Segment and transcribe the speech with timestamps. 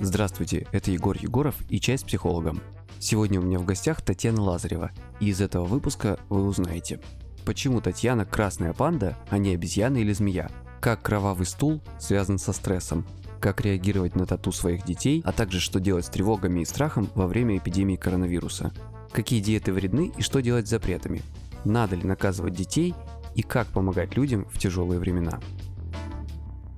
[0.00, 2.60] Здравствуйте, это Егор Егоров и «Чай с психологом».
[2.98, 4.90] Сегодня у меня в гостях Татьяна Лазарева,
[5.20, 7.00] и из этого выпуска вы узнаете,
[7.44, 13.06] почему Татьяна красная панда, а не обезьяна или змея, как кровавый стул связан со стрессом,
[13.40, 17.26] как реагировать на тату своих детей, а также что делать с тревогами и страхом во
[17.26, 18.72] время эпидемии коронавируса,
[19.12, 21.22] какие диеты вредны и что делать с запретами,
[21.64, 22.94] надо ли наказывать детей
[23.34, 25.40] и как помогать людям в тяжелые времена.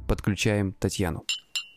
[0.08, 1.24] Подключаем Татьяну.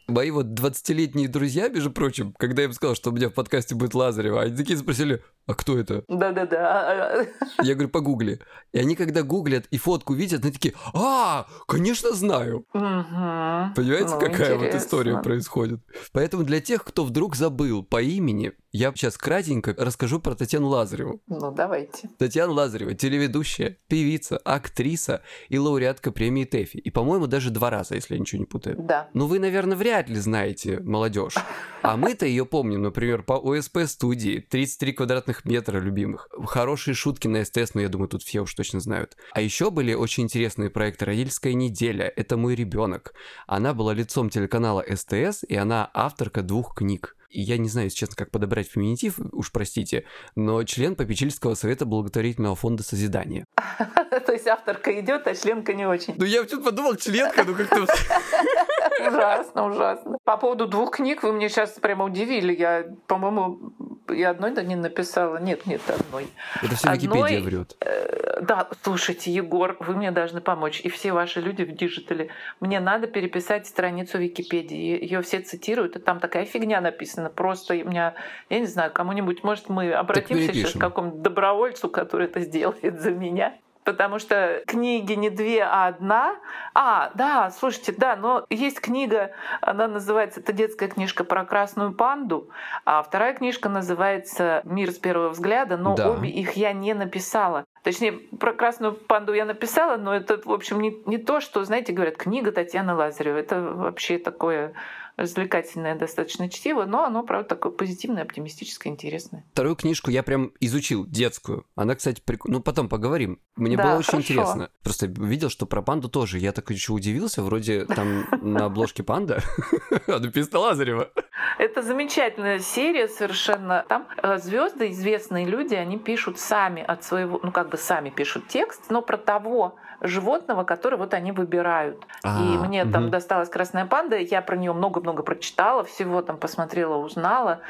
[0.07, 3.75] Мои вот 20-летние друзья, между прочим, когда я им сказал, что у меня в подкасте
[3.75, 6.03] будет Лазарева, они такие спросили, а кто это?
[6.07, 7.25] Да-да-да.
[7.63, 8.39] Я говорю, погугли.
[8.73, 12.65] И они, когда гуглят и фотку видят, они такие, а, конечно, знаю.
[12.73, 13.73] Угу.
[13.75, 14.77] Понимаете, Ну, какая вот интересно.
[14.77, 15.79] история происходит?
[16.11, 21.21] Поэтому для тех, кто вдруг забыл по имени, я сейчас кратенько расскажу про Татьяну Лазареву.
[21.27, 22.09] Ну, давайте.
[22.19, 26.77] Татьяна Лазарева, телеведущая, певица, актриса и лауреатка премии ТЭФИ.
[26.77, 28.75] И, по-моему, даже два раза, если я ничего не путаю.
[28.79, 29.09] Да.
[29.13, 31.35] Ну, вы, наверное, вряд ли знаете молодежь.
[31.81, 36.29] А мы-то ее помним, например, по ОСП студии 33 квадратных метра любимых.
[36.45, 39.17] Хорошие шутки на СТС, но я думаю, тут все уж точно знают.
[39.33, 43.13] А еще были очень интересные проекты «Родительская неделя», «Это мой ребенок».
[43.47, 47.16] Она была лицом телеканала СТС, и она авторка двух книг.
[47.29, 51.85] И я не знаю, если честно, как подобрать феминитив, уж простите, но член попечительского совета
[51.85, 53.45] благотворительного фонда созидания.
[54.25, 56.15] То есть авторка идет, а членка не очень.
[56.17, 57.85] Ну я что-то подумал, членка, ну как-то...
[59.07, 60.17] Ужасно, ужасно.
[60.23, 62.55] По поводу двух книг вы мне сейчас прямо удивили.
[62.55, 63.73] Я, по-моему,
[64.09, 65.37] и одной да не написала.
[65.37, 66.27] Нет, нет, одной.
[66.63, 67.75] Это все Википедия врет.
[67.81, 70.81] Э, Да, слушайте, Егор, вы мне должны помочь.
[70.81, 72.29] И все ваши люди в digital е.
[72.59, 75.03] Мне надо переписать страницу Википедии.
[75.03, 77.16] Ее все цитируют, и там такая фигня написана.
[77.29, 78.15] Просто у меня,
[78.49, 83.11] я не знаю, кому-нибудь, может, мы обратимся сейчас к какому-то добровольцу, который это сделает за
[83.11, 83.53] меня.
[83.87, 86.35] Потому что книги не две, а одна.
[86.73, 89.31] А, да, слушайте, да, но есть книга,
[89.61, 92.49] она называется, это детская книжка про красную панду,
[92.83, 96.11] а вторая книжка называется «Мир с первого взгляда», но Да.
[96.11, 97.63] обе их я не написала.
[97.83, 101.93] Точнее, про красную панду я написала, но это, в общем, не, не то, что, знаете,
[101.93, 103.39] говорят, книга Татьяны Лазаревой.
[103.39, 104.73] Это вообще такое
[105.17, 109.43] развлекательное достаточно чтиво, но оно, правда, такое позитивное, оптимистическое, интересное.
[109.51, 111.65] Вторую книжку я прям изучил, детскую.
[111.75, 112.45] Она, кстати, прик...
[112.45, 113.39] ну потом поговорим.
[113.55, 114.33] Мне Да, было очень хорошо.
[114.33, 114.69] интересно.
[114.83, 116.37] Просто видел, что про панду тоже.
[116.37, 119.41] Я так еще удивился, вроде там на обложке панда,
[120.07, 121.09] а написано Лазарева.
[121.57, 123.85] Это замечательная серия совершенно.
[123.89, 124.07] Там
[124.37, 129.01] звезды, известные люди, они пишут сами от своего, ну как бы сами пишут текст, но
[129.01, 132.05] про того животного, который вот они выбирают.
[132.23, 133.11] А, И мне там мгм.
[133.11, 137.61] досталась красная панда, я про нее много-много прочитала, всего там посмотрела, узнала.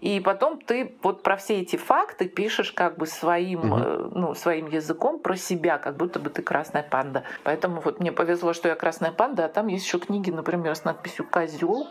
[0.00, 3.82] И потом ты вот про все эти факты пишешь как бы своим, Мгм.
[3.82, 7.22] э, ну, своим языком про себя, как будто бы ты красная панда.
[7.42, 10.84] Поэтому вот мне повезло, что я красная панда, а там есть еще книги, например, с
[10.84, 11.88] надписью козел,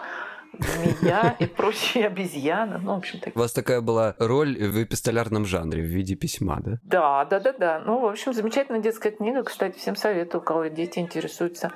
[0.60, 2.78] змея и прочие обезьяны.
[2.78, 3.36] Ну, в общем, так.
[3.36, 6.80] У вас такая была роль в эпистолярном жанре в виде письма, да?
[6.84, 7.80] Да, да, да, да.
[7.86, 9.44] Ну, в общем, замечательная детская книга.
[9.44, 11.72] Кстати, всем советую, у кого дети интересуются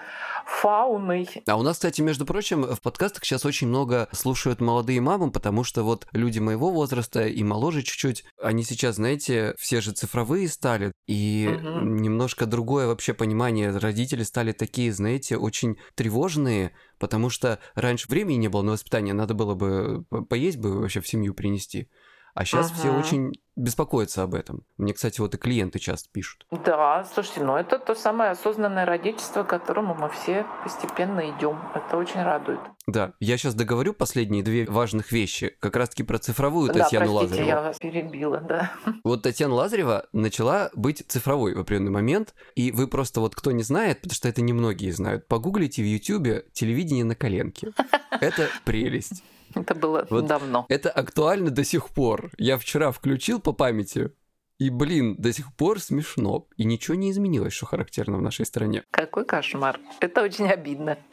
[0.48, 1.30] фауной.
[1.46, 5.64] А у нас, кстати, между прочим, в подкастах сейчас очень много слушают молодые мамы, потому
[5.64, 10.94] что вот люди моего возраста и моложе чуть-чуть, они сейчас, знаете, все же цифровые стали,
[11.08, 11.98] и Мгм.
[11.98, 13.76] немножко другое вообще понимание.
[13.78, 19.34] Родители стали такие, знаете, очень тревожные, потому что раньше времени не было на воспитание, надо
[19.34, 21.90] было бы по- поесть бы вообще в семью принести.
[22.38, 23.00] А сейчас все Ага.
[23.00, 24.64] очень беспокоятся об этом.
[24.78, 26.46] Мне, кстати, вот и клиенты часто пишут.
[26.52, 31.60] Да, слушайте, ну это то самое осознанное родительство, к которому мы все постепенно идем.
[31.74, 32.60] Это очень радует.
[32.86, 37.24] Да, я сейчас договорю последние две важных вещи, как раз-таки про цифровую да, Татьяну простите,
[37.24, 37.50] Лазареву.
[37.50, 38.72] я вас перебила, да.
[39.04, 43.64] Вот Татьяна Лазарева начала быть цифровой в определенный момент, и вы просто вот кто не
[43.64, 47.72] знает, потому что это немногие знают, погуглите в Ютубе телевидение на коленке.
[48.22, 49.24] Это прелесть.
[49.56, 50.66] Это было Вот давно.
[50.70, 52.32] Это актуально до сих пор.
[52.38, 54.12] Я вчера включил по памяти,
[54.60, 56.48] и, блин, до сих пор смешно.
[56.58, 58.84] И ничего не изменилось, что характерно в нашей стране.
[58.90, 59.80] Какой кошмар.
[60.00, 60.98] Это очень обидно.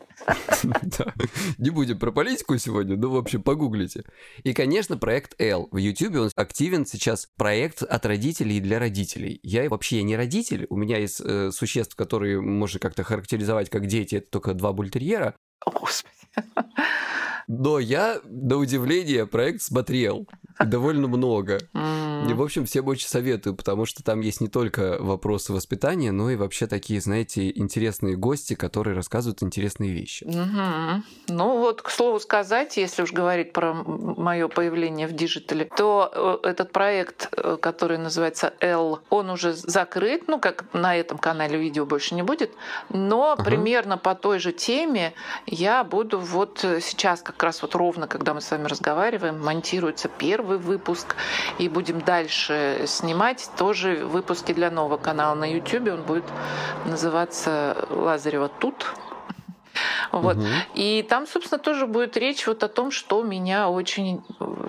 [0.63, 1.13] Да.
[1.59, 4.05] Не будем про политику сегодня, но, в общем, погуглите.
[4.45, 5.69] И, конечно, проект L.
[5.73, 9.41] В YouTube он активен сейчас проект от родителей для родителей.
[9.43, 14.17] Я вообще не родитель, у меня есть э, существ, которые можно как-то характеризовать как дети,
[14.17, 15.35] это только два бультерьера.
[15.67, 16.15] О, Господи.
[17.47, 20.27] Но я, на удивление, проект смотрел.
[20.65, 21.59] довольно много.
[21.75, 26.31] И, в общем, всем очень советую, потому что там есть не только вопросы воспитания, но
[26.31, 30.27] и вообще такие, знаете, интересные гости, которые рассказывают интересные вещи.
[31.29, 36.41] Ну вот, к слову сказать, если уж говорить про мое появление в digital е, то
[36.43, 41.59] э, этот проект, э, который называется L, он уже закрыт, ну как на этом канале
[41.59, 42.53] видео больше не будет,
[42.91, 45.15] но примерно по той же теме
[45.47, 50.09] я буду вот э, сейчас как раз вот ровно, когда мы с вами разговариваем, монтируется
[50.09, 51.17] первый выпуск,
[51.59, 55.89] и будем дальше снимать тоже выпуски для нового канала на YouTube.
[55.93, 56.25] Он будет
[56.85, 58.87] называться Лазарева тут.
[60.13, 60.37] Вот.
[60.37, 60.49] Мгм.
[60.75, 64.23] И там, собственно, тоже будет речь вот о том, что меня очень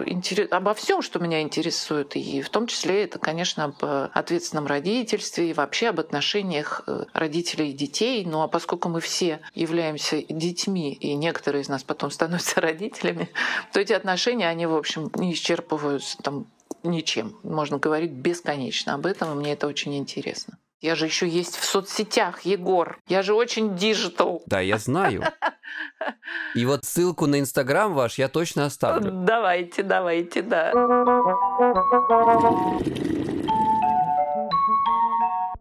[0.05, 2.15] интересует, обо всем, что меня интересует.
[2.15, 7.05] И в том числе это, конечно, об э, ответственном родительстве и вообще об отношениях э,
[7.13, 8.25] родителей и детей.
[8.25, 13.29] Ну а поскольку мы все являемся детьми, и некоторые из нас потом становятся родителями,
[13.73, 16.47] то эти отношения, они, в общем, не исчерпываются там
[16.83, 17.37] ничем.
[17.43, 20.57] Можно говорить бесконечно об этом, и мне это очень интересно.
[20.85, 22.99] Я же еще есть в соцсетях, Егор.
[23.07, 24.43] Я же очень digital.
[24.45, 25.23] Да, я знаю.
[26.53, 29.11] И вот ссылку на Инстаграм ваш я точно оставлю.
[29.11, 30.71] Давайте, давайте, да.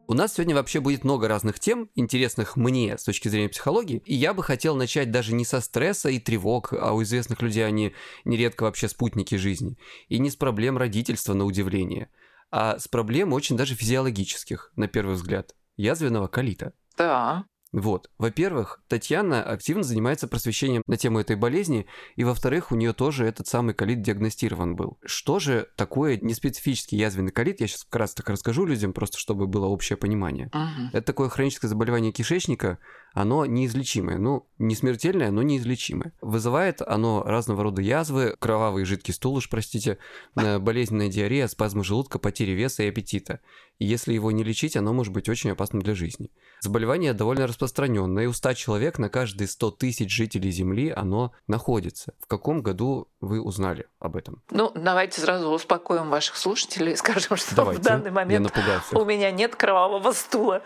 [0.07, 4.15] У нас сегодня вообще будет много разных тем, интересных мне с точки зрения психологии, и
[4.15, 7.95] я бы хотел начать даже не со стресса и тревог, а у известных людей они
[8.27, 9.79] нередко вообще спутники жизни,
[10.09, 12.11] и не с проблем родительства на удивление,
[12.57, 16.73] а с проблем очень даже физиологических, на первый взгляд, язвенного колита.
[16.97, 17.47] Да.
[17.75, 18.09] Вот.
[18.19, 23.49] Во-первых, Татьяна активно занимается просвещением на тему этой болезни, и во-вторых, у нее тоже этот
[23.49, 24.99] самый колит диагностирован был.
[25.05, 27.61] Что же такое неспецифический язвенный колит?
[27.61, 30.51] Я сейчас как раз так расскажу людям, просто чтобы было общее понимание.
[30.55, 30.91] Мгм.
[30.93, 32.79] Это такое хроническое заболевание кишечника,
[33.13, 36.13] оно неизлечимое, ну, не смертельное, но неизлечимое.
[36.21, 39.99] Вызывает оно разного рода язвы, кровавый жидкий стул уж, простите,
[40.37, 43.41] э, болезненная диарея, спазмы желудка, потери веса и аппетита.
[43.79, 46.31] И если его не лечить, оно может быть очень опасным для жизни.
[46.61, 52.13] Заболевание довольно распространенное, и у 100 человек на каждые 100 тысяч жителей Земли оно находится.
[52.21, 54.43] В каком году вы узнали об этом?
[54.51, 57.81] Ну, давайте сразу успокоим ваших слушателей и скажем, что Давайте.
[57.81, 58.53] в данный момент
[58.93, 60.63] у меня нет кровавого стула.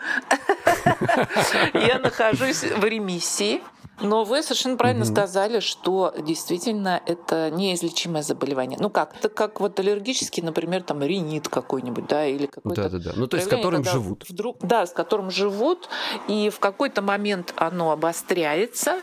[1.73, 3.61] Я нахожусь в ремиссии.
[4.01, 5.13] Но вы совершенно правильно Мгм.
[5.13, 8.77] сказали, что действительно это неизлечимое заболевание.
[8.79, 9.15] Ну как?
[9.17, 13.11] Это как вот аллергический, например, там ринит какой-нибудь, да, или какой-то Да-да-да.
[13.15, 14.25] Ну, то есть, с которым живут.
[14.29, 15.89] Вдруг, да, с которым живут,
[16.27, 19.01] и в какой-то момент оно обостряется,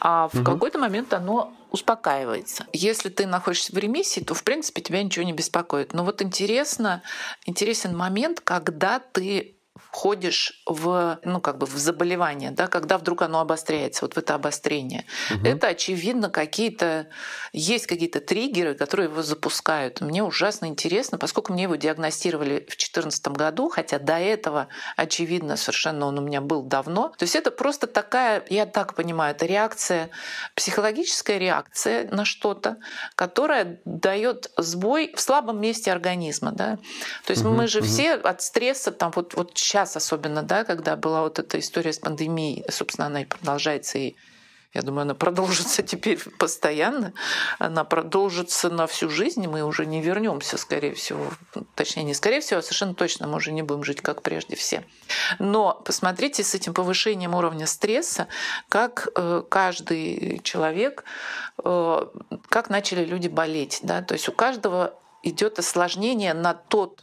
[0.00, 0.44] а в Мгм.
[0.44, 2.66] какой-то момент оно успокаивается.
[2.72, 5.94] Если ты находишься в ремиссии, то, в принципе, тебя ничего не беспокоит.
[5.94, 7.02] Но вот интересно,
[7.46, 9.54] интересен момент, когда ты
[9.92, 14.34] входишь в, ну, как бы в заболевание, да, когда вдруг оно обостряется, вот в это
[14.34, 15.04] обострение.
[15.30, 15.46] Мгм.
[15.46, 17.08] Это, очевидно, какие-то,
[17.52, 20.00] есть какие-то триггеры, которые его запускают.
[20.00, 26.06] Мне ужасно интересно, поскольку мне его диагностировали в 2014 году, хотя до этого, очевидно, совершенно
[26.06, 27.10] он у меня был давно.
[27.18, 30.08] То есть это просто такая, я так понимаю, это реакция,
[30.54, 32.78] психологическая реакция на что-то,
[33.14, 36.52] которая дает сбой в слабом месте организма.
[36.52, 36.78] Да?
[37.26, 37.88] То есть Мгм, мы же мгм.
[37.88, 41.98] все от стресса, там вот, вот сейчас особенно, да, когда была вот эта история с
[41.98, 44.14] пандемией, собственно, она и продолжается, и
[44.74, 47.12] я думаю, она продолжится теперь постоянно,
[47.58, 51.26] она продолжится на всю жизнь, мы уже не вернемся, скорее всего,
[51.74, 54.84] точнее, не скорее всего, а совершенно точно мы уже не будем жить как прежде все.
[55.38, 58.28] Но посмотрите с этим повышением уровня стресса,
[58.68, 61.04] как э, каждый человек,
[61.62, 62.06] э,
[62.48, 67.02] как начали люди болеть, да, то есть у каждого идет осложнение на тот,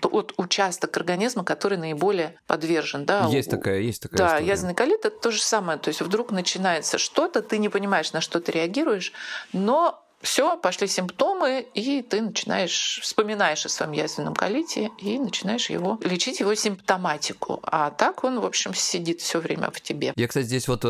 [0.00, 3.04] тот участок организма, который наиболее подвержен.
[3.04, 4.46] Да, Есть такая, есть такая да, история.
[4.46, 5.78] язвенный колит это то же самое.
[5.78, 9.12] То есть вдруг начинается что-то, ты не понимаешь, на что ты реагируешь,
[9.52, 15.98] но все, пошли симптомы, и ты начинаешь, вспоминаешь о своем язвенном колите и начинаешь его
[16.02, 17.60] лечить его симптоматику.
[17.62, 20.12] А так он, в общем, сидит все время в тебе.
[20.16, 20.88] Я, кстати, здесь вот э,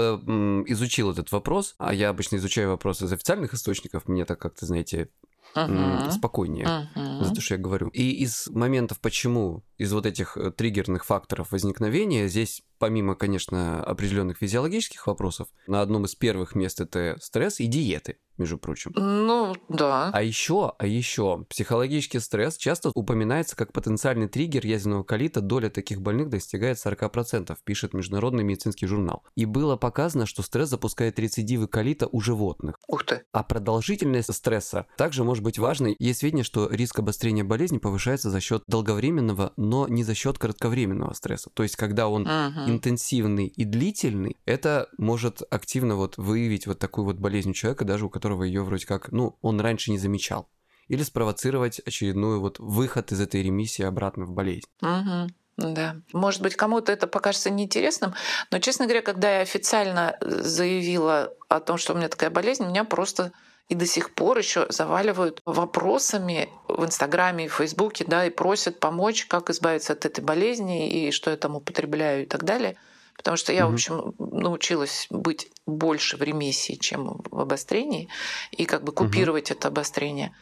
[0.67, 5.09] изучил этот вопрос, а я обычно изучаю вопросы из официальных источников, мне так как-то, знаете,
[5.55, 6.11] Мгм.
[6.11, 6.67] спокойнее.
[6.95, 7.25] Мгм.
[7.25, 7.89] За то, что я говорю.
[7.89, 14.39] И из моментов, почему, из вот этих э, триггерных факторов возникновения, здесь, помимо, конечно, определенных
[14.39, 18.93] физиологических вопросов, на одном из первых мест это стресс и диеты, между прочим.
[18.95, 20.11] Ну, да.
[20.13, 25.41] А еще, а еще, психологический стресс часто упоминается как потенциальный триггер язвенного колита.
[25.41, 29.23] Доля таких больных достигает 40%, пишет Международный медицинский журнал.
[29.37, 32.77] И было показано, что стресс запускает рецидивы колита у животных.
[32.89, 33.23] Ух ты.
[33.33, 35.97] А продолжительность стресса также может быть важной.
[35.99, 41.13] Есть сведения, что риск обострения болезни повышается за счет долговременного, но не за счет кратковременного
[41.15, 41.51] стресса.
[41.55, 42.71] То есть, когда он Мгм.
[42.71, 48.07] интенсивный и длительный, это может активно вот выявить вот такую вот болезнь у человека, даже
[48.07, 50.49] у которого ее вроде как, ну, он раньше не замечал.
[50.89, 54.67] или спровоцировать очередную вот выход из этой ремиссии обратно в болезнь.
[54.83, 55.29] Угу.
[55.57, 55.97] Да.
[56.13, 58.15] Может быть, кому-то это покажется неинтересным,
[58.51, 62.85] но, честно говоря, когда я официально заявила о том, что у меня такая болезнь, меня
[62.85, 63.33] просто
[63.69, 69.27] и до сих пор еще заваливают вопросами в Инстаграме и Фейсбуке, да, и просят помочь,
[69.27, 72.77] как избавиться от этой болезни и что я там употребляю и так далее.
[73.17, 73.71] Потому что я, mm-hmm.
[73.71, 78.09] в общем, научилась быть больше в ремиссии, чем в обострении,
[78.51, 79.57] и как бы купировать mm-hmm.
[79.59, 80.33] это обострение.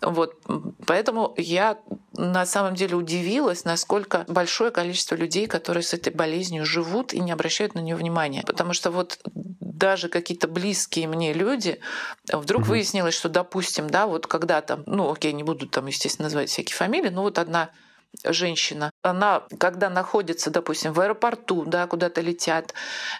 [0.00, 0.38] Вот,
[0.86, 1.78] поэтому я
[2.16, 7.32] на самом деле удивилась, насколько большое количество людей, которые с этой болезнью живут и не
[7.32, 8.42] обращают на нее внимания.
[8.46, 11.80] Потому что вот даже какие-то близкие мне люди,
[12.32, 12.70] вдруг угу.
[12.70, 16.76] выяснилось, что, допустим, да, вот когда там, ну, окей, не буду там, естественно, называть всякие
[16.76, 17.70] фамилии, но вот одна
[18.24, 22.74] женщина, она, когда находится, допустим, в аэропорту, да, куда-то летят,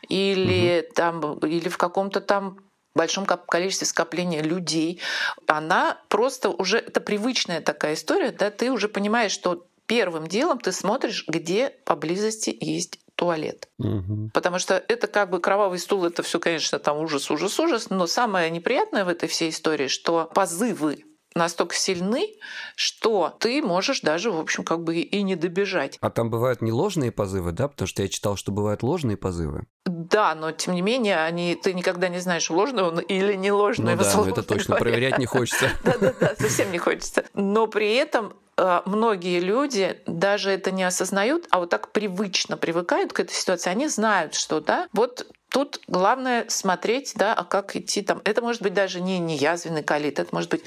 [0.09, 0.95] или угу.
[0.95, 2.59] там, или в каком-то там
[2.95, 5.01] большом количестве скопления людей,
[5.47, 10.73] она просто уже, это привычная такая история, да, ты уже понимаешь, что первым делом ты
[10.73, 13.69] смотришь, где поблизости есть туалет.
[13.79, 14.31] Угу.
[14.33, 17.91] Потому что это как бы кровавый стул, это все, конечно, там ужас, ужас, ужас.
[17.91, 22.29] Но самое неприятное в этой всей истории, что позывы настолько сильны,
[22.77, 25.99] что ты можешь даже, в общем, как бы и не добежать.
[26.01, 27.69] А там бывают не ложные позывы, да?
[27.69, 29.67] Потому что я читал, что бывают ложные позывы.
[29.85, 33.97] Да, но тем не менее, они, ты никогда не знаешь, ложный он или не ложный.
[33.97, 34.93] Ну да, ну это точно, говоря.
[34.93, 35.71] проверять не хочется.
[35.85, 37.25] Да-да-да, совсем не хочется.
[37.35, 43.13] Но при этом э, многие люди даже это не осознают, а вот так привычно привыкают
[43.13, 43.71] к этой ситуации.
[43.71, 48.21] Они знают, что да, вот Тут главное смотреть, да, а как идти там.
[48.25, 50.65] Это может быть даже не, не язвенный колит, это может быть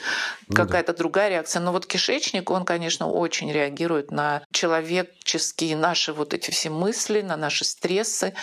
[0.48, 0.98] ну, какая-то да.
[0.98, 1.60] другая реакция.
[1.60, 7.36] Но вот кишечник, он, конечно, очень реагирует на человеческие наши вот эти все мысли, на
[7.36, 8.34] наши стрессы.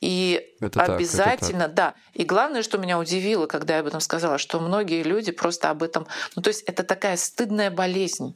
[0.00, 1.94] И это обязательно, так, это так.
[1.94, 1.94] да.
[2.12, 5.84] И главное, что меня удивило, когда я об этом сказала, что многие люди просто об
[5.84, 6.08] этом...
[6.34, 8.34] Ну, то есть это такая стыдная болезнь.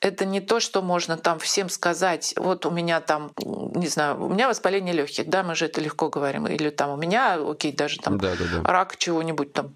[0.00, 4.30] Это не то, что можно там всем сказать, вот у меня там, не знаю, у
[4.30, 7.98] меня воспаление легких, да, мы же это легко говорим, или там у меня, окей, даже
[7.98, 8.70] там да, да, да.
[8.70, 9.72] рак чего-нибудь там.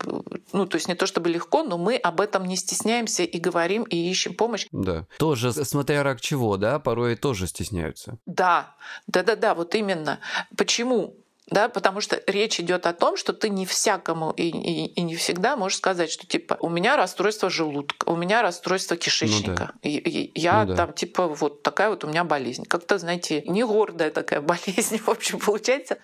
[0.52, 3.84] Ну, то есть не то чтобы легко, но мы об этом не стесняемся и говорим,
[3.84, 4.66] и ищем помощь.
[4.72, 5.06] Да.
[5.18, 8.18] Тоже, смотря рак чего, да, порой тоже стесняются.
[8.26, 8.74] Да,
[9.06, 10.20] да-да-да, вот именно.
[10.56, 11.14] Почему?
[11.50, 15.16] да, потому что речь идет о том, что ты не всякому и, и, и не
[15.16, 19.74] всегда можешь сказать, что типа у меня расстройство желудка, у меня расстройство кишечника, ну, да.
[19.82, 22.64] и, и я ну, там типа вот такая вот у меня болезнь.
[22.64, 25.98] Как-то, знаете, не гордая такая болезнь, в общем, получается.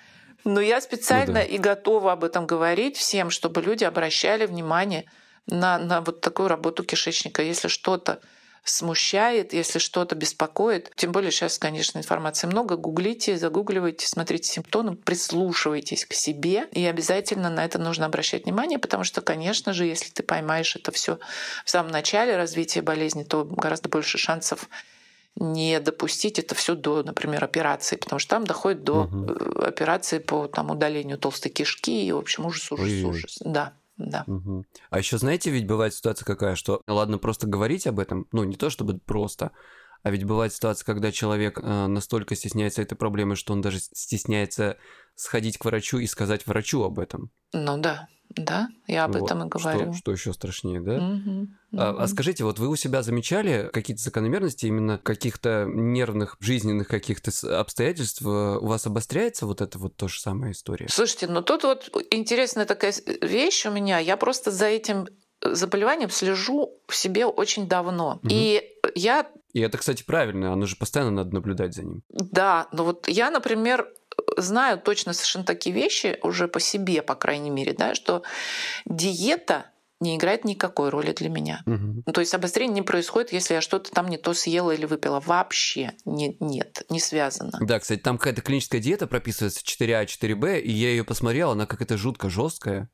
[0.46, 1.42] Но я специально ну, да.
[1.42, 5.04] и готова об этом говорить всем, чтобы люди обращали внимание
[5.48, 7.42] на, на вот такую работу кишечника.
[7.42, 8.20] Если что-то
[8.62, 10.92] смущает, если что-то беспокоит.
[10.96, 12.76] Тем более сейчас, конечно, информации много.
[12.76, 16.68] Гуглите, загугливайте, смотрите симптомы, прислушивайтесь к себе.
[16.72, 20.92] И обязательно на это нужно обращать внимание, потому что, конечно же, если ты поймаешь это
[20.92, 21.18] все
[21.64, 24.68] в самом начале развития болезни, то гораздо больше шансов
[25.37, 29.61] не допустить это все до, например, операции, потому что там доходит до угу.
[29.61, 33.05] операции по там, удалению толстой кишки и, в общем, ужас, ужас, Ой-ой.
[33.05, 33.38] ужас.
[33.40, 34.25] Да да.
[34.26, 34.64] Угу.
[34.90, 38.57] А еще знаете, ведь бывает ситуация какая, что ладно просто говорить об этом, ну не
[38.57, 39.52] то чтобы просто,
[40.02, 44.76] а ведь бывает ситуация, когда человек э, настолько стесняется этой проблемы, что он даже стесняется
[45.14, 47.31] сходить к врачу и сказать врачу об этом.
[47.52, 48.09] Ну да.
[48.37, 49.25] Да, я об вот.
[49.25, 49.93] этом и говорю.
[49.93, 50.97] Что, что еще страшнее, да?
[50.97, 52.00] Угу, а, угу.
[52.02, 58.23] а скажите, вот вы у себя замечали какие-то закономерности именно каких-то нервных, жизненных каких-то обстоятельств?
[58.23, 60.87] Э, у вас обостряется вот это вот то же самая история?
[60.90, 63.99] Слушайте, ну тут вот интересная такая вещь у меня.
[63.99, 65.09] Я просто за этим
[65.40, 68.21] заболеванием слежу в себе очень давно.
[68.23, 68.28] Угу.
[68.31, 68.62] И
[68.95, 69.26] я...
[69.52, 72.02] И это, кстати, правильно, оно же постоянно надо наблюдать за ним.
[72.11, 73.88] Да, но вот я, например,
[74.37, 78.23] знаю точно совершенно такие вещи, уже по себе, по крайней мере, да, что
[78.85, 79.66] диета
[80.00, 81.62] не играет никакой роли для меня.
[81.66, 82.12] Угу.
[82.12, 85.20] То есть обострение не происходит, если я что-то там не то съела или выпила.
[85.20, 87.58] Вообще не, нет, не связано.
[87.61, 91.96] Да, кстати, там какая-то клиническая диета прописывается 4А, 4Б, и я ее посмотрел, она какая-то
[91.96, 92.90] жутко жесткая.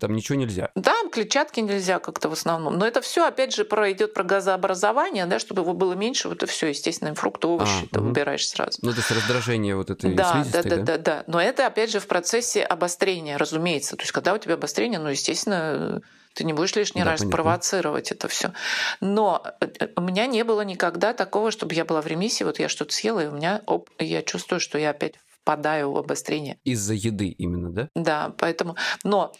[0.00, 0.70] Там ничего нельзя.
[0.74, 2.78] Да, клетчатки нельзя как-то в основном.
[2.78, 6.42] Но это все, опять же, про идет про газообразование, да, чтобы его было меньше, вот
[6.42, 8.08] это все, естественно, фрукты, овощи а, ты угу.
[8.08, 8.78] выбираешь сразу.
[8.82, 11.24] Ну, то есть раздражение вот этой да, да, да, да, да, да.
[11.28, 13.96] Но это, опять же, в процессе обострения, разумеется.
[13.96, 16.02] То есть, когда у тебя обострение, ну, естественно,
[16.34, 17.36] ты не будешь лишний да, раз понятно.
[17.36, 18.52] провоцировать это все.
[19.00, 22.68] Но э, у меня не было никогда такого, чтобы я была в ремиссии, вот я
[22.68, 26.58] что-то съела, и у меня, оп, я чувствую, что я опять впадаю в обострение.
[26.64, 27.88] Из-за еды именно, да?
[27.94, 28.76] Да, поэтому...
[29.04, 29.32] Но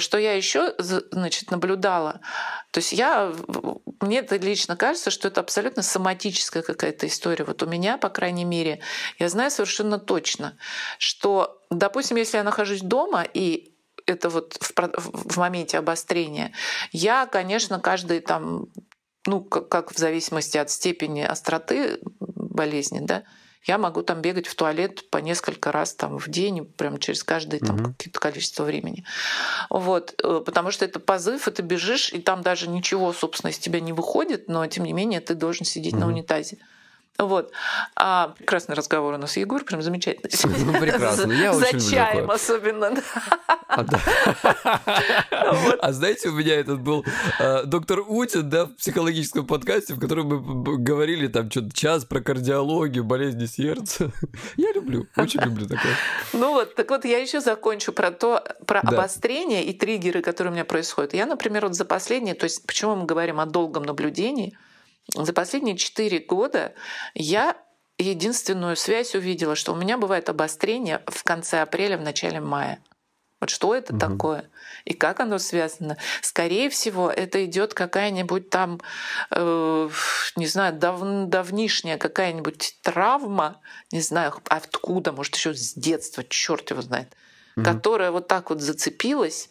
[0.00, 2.20] что я еще значит, наблюдала?
[2.70, 3.32] То есть я,
[4.00, 7.44] мне это лично кажется, что это абсолютно соматическая какая-то история.
[7.44, 8.80] Вот у меня, по крайней мере,
[9.18, 10.56] я знаю совершенно точно,
[10.98, 13.72] что, допустим, если я нахожусь дома и
[14.06, 14.72] это вот в,
[15.32, 16.52] в моменте обострения,
[16.90, 18.68] я, конечно, каждые там
[19.26, 23.22] ну, как, как в зависимости от степени остроты болезни, да,
[23.64, 27.60] я могу там бегать в туалет по несколько раз там в день, прям через каждое
[27.60, 27.84] там угу.
[27.92, 29.04] какое-то количество времени.
[29.70, 33.58] Вот, э, потому что это позыв, и ты бежишь, и там даже ничего, собственно, из
[33.58, 36.00] тебя не выходит, но тем не менее ты должен сидеть угу.
[36.00, 36.58] на унитазе.
[37.18, 37.52] Вот.
[37.94, 40.28] А прекрасный разговор у нас, Егор, прям замечательно.
[40.64, 41.32] Ну, прекрасно.
[41.32, 42.94] Я За чаем особенно.
[43.68, 43.84] А,
[45.80, 47.04] а знаете, у меня этот был
[47.38, 52.20] э, доктор Утин, да, в психологическом подкасте, в котором мы говорили там что-то час про
[52.20, 54.10] кардиологию, болезни сердца.
[54.56, 55.94] Я люблю, очень люблю такое.
[56.32, 60.54] Ну вот, так вот я еще закончу про то, про обострение и триггеры, которые у
[60.54, 61.14] меня происходят.
[61.14, 64.56] Я, например, вот за последние, то есть почему мы говорим о долгом наблюдении,
[65.14, 66.74] за последние четыре года
[67.14, 67.56] я
[67.98, 72.82] единственную связь увидела, что у меня бывает обострение в конце апреля, в начале мая.
[73.40, 74.00] Вот что это угу.
[74.00, 74.50] такое
[74.84, 75.96] и как оно связано?
[76.20, 78.80] Скорее всего, это идет какая-нибудь там,
[79.30, 79.90] э,
[80.36, 86.82] не знаю, дав, давнишняя какая-нибудь травма, не знаю, откуда, может еще с детства, черт его
[86.82, 87.14] знает,
[87.56, 87.64] угу.
[87.64, 89.48] которая вот так вот зацепилась,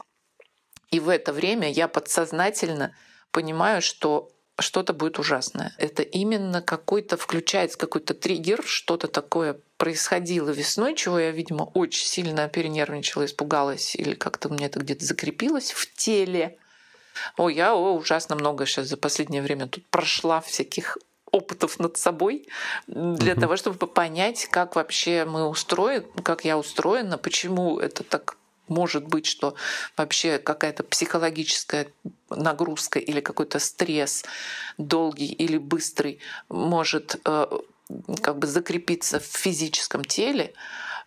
[0.89, 2.93] и в это время я подсознательно
[3.31, 4.29] понимаю, что
[4.62, 5.74] что-то будет ужасное.
[5.77, 12.48] Это именно какой-то включается какой-то триггер, что-то такое происходило весной, чего я, видимо, очень сильно
[12.48, 16.58] перенервничала, испугалась, или как-то у меня это где-то закрепилось в теле.
[17.38, 20.98] О, я о, ужасно много сейчас за последнее время тут прошла всяких
[21.32, 22.48] опытов над собой
[22.88, 23.41] для угу.
[23.41, 28.36] того, чтобы понять, как вообще мы устроены, как я устроена, почему это так
[28.71, 29.55] может быть, что
[29.97, 31.87] вообще какая-то психологическая
[32.29, 34.23] нагрузка или какой-то стресс
[34.77, 37.45] долгий или быстрый может э,
[38.23, 40.53] как бы закрепиться в физическом теле.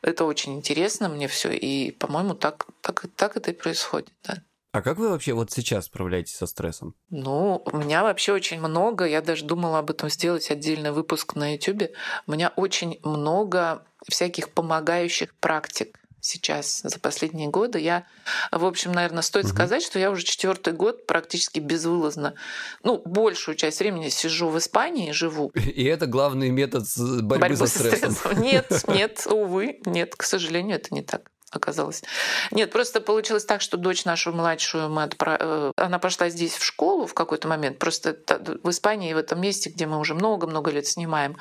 [0.02, 4.12] Это очень интересно мне все, и, по-моему, так, так, так это и происходит.
[4.22, 4.42] Да.
[4.72, 6.94] А как вы вообще вот сейчас справляетесь со стрессом?
[7.08, 11.54] Ну, у меня вообще очень много, я даже думала об этом сделать отдельный выпуск на
[11.54, 11.90] YouTube.
[12.26, 17.78] У меня очень много всяких помогающих практик сейчас за последние годы.
[17.78, 18.06] Я,
[18.50, 19.52] в общем, наверное, стоит угу.
[19.52, 22.34] сказать, что я уже четвертый год практически безвылазно,
[22.82, 25.50] ну, большую часть времени сижу в Испании, живу.
[25.54, 28.12] И это главный метод борьбы, борьбы со стрессом.
[28.12, 28.42] стрессом.
[28.42, 32.02] Нет, нет, увы, нет, к сожалению, это не так оказалось.
[32.50, 35.38] Нет, просто получилось так, что дочь нашу младшую мы отправ...
[35.40, 37.78] Э, она пошла здесь в школу в какой-то момент.
[37.78, 38.16] Просто
[38.62, 41.36] в Испании, в этом месте, где мы уже много-много лет снимаем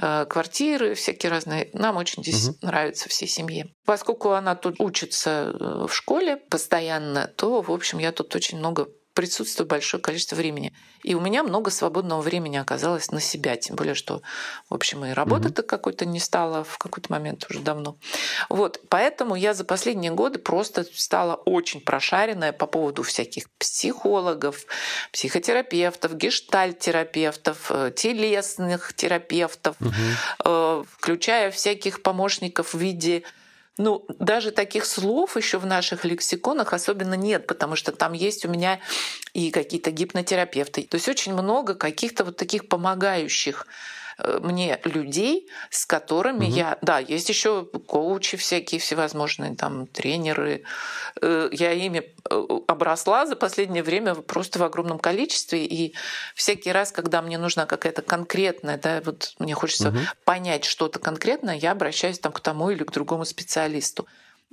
[0.00, 2.58] э, квартиры всякие разные, нам очень здесь угу.
[2.62, 3.72] нравится всей семье.
[3.84, 8.88] Поскольку она тут учится э, в школе постоянно, то, в общем, я тут очень много
[9.14, 10.72] присутствую большое количество времени.
[11.02, 14.22] И у меня много свободного времени оказалось на себя, тем более, что,
[14.68, 15.66] в общем, и работы-то mm-hmm.
[15.66, 17.96] какой-то не стало в какой-то момент уже давно.
[18.48, 24.64] Вот, поэтому я за последние годы просто стала очень прошаренная по поводу всяких психологов,
[25.12, 30.86] психотерапевтов, гештальтерапевтов, э, телесных терапевтов, mm-hmm.
[30.98, 33.24] включая всяких помощников в виде
[33.80, 38.48] ну, даже таких слов еще в наших лексиконах особенно нет, потому что там есть у
[38.48, 38.78] меня
[39.32, 40.82] и какие-то гипнотерапевты.
[40.82, 43.66] То есть очень много каких-то вот таких помогающих
[44.42, 46.54] мне людей, с которыми угу.
[46.54, 46.78] я...
[46.82, 50.64] Да, есть еще коучи всякие всевозможные, там, тренеры.
[51.20, 55.64] Э, я ими э, обросла за последнее время просто в огромном количестве.
[55.64, 55.94] И
[56.34, 59.98] всякий раз, когда мне нужна какая-то конкретная, да, вот мне хочется угу.
[60.24, 64.06] понять что-то конкретное, я обращаюсь там к тому или к другому специалисту.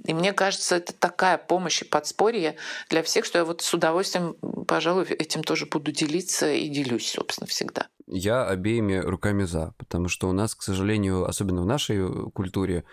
[0.06, 2.56] И мне кажется, это такая помощь и подспорье
[2.90, 4.36] для всех, что я вот с удовольствием,
[4.68, 7.88] пожалуй, этим тоже буду делиться и делюсь, собственно, всегда.
[8.08, 12.86] Я обеими руками за, потому что у нас, к сожалению, особенно в нашей культуре,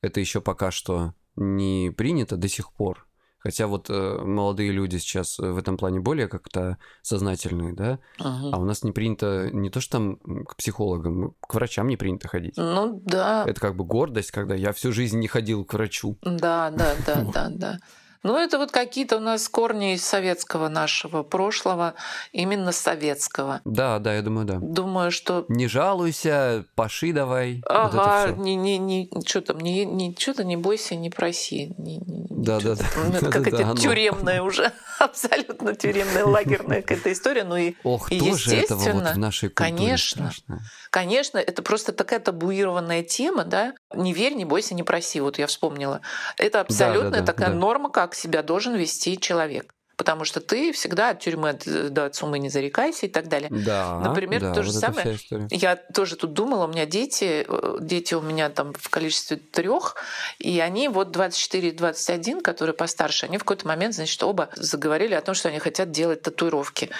[0.00, 3.06] это еще пока что не принято до сих пор.
[3.38, 8.50] Хотя вот э, молодые люди сейчас в этом плане более как-то сознательные, да, ага.
[8.52, 12.26] а у нас не принято не то, что там к психологам, к врачам не принято
[12.26, 12.54] ходить.
[12.56, 13.44] Ну да.
[13.46, 16.18] Это как бы гордость, когда я всю жизнь не ходил к врачу.
[16.22, 17.78] Да, да, да, да, да.
[18.26, 21.94] Ну, это вот какие-то у нас корни из советского нашего прошлого,
[22.32, 23.60] именно советского.
[23.64, 24.58] Да, да, я думаю, да.
[24.60, 25.44] Думаю, что...
[25.48, 27.62] Не жалуйся, паши давай.
[27.66, 31.72] Ага, вот не, не, не, что там, не, не, что-то не бойся, не проси.
[31.78, 32.84] Не, не, да, да, да.
[32.96, 37.44] Ну, это какая-то тюремная уже, абсолютно тюремная, лагерная какая-то история.
[37.44, 40.64] Ну и, Ох, и тоже этого вот в нашей культуре Конечно, страшно.
[40.90, 43.74] Конечно, это просто такая табуированная тема, да.
[43.94, 45.20] Не верь, не бойся, не проси.
[45.20, 46.00] Вот я вспомнила.
[46.38, 47.54] Это абсолютно да, да, да, такая да.
[47.54, 49.75] норма, как себя должен вести человек.
[49.96, 53.48] Потому что ты всегда от тюрьмы до суммы не зарекайся и так далее.
[53.50, 55.18] Да, Например, да, то же вот самое.
[55.50, 59.96] Я тоже тут думала, у меня дети, э, дети у меня там в количестве трех,
[60.38, 65.14] и они вот 24 и 21, которые постарше, они в какой-то момент, значит, оба заговорили
[65.14, 66.90] о том, что они хотят делать татуировки.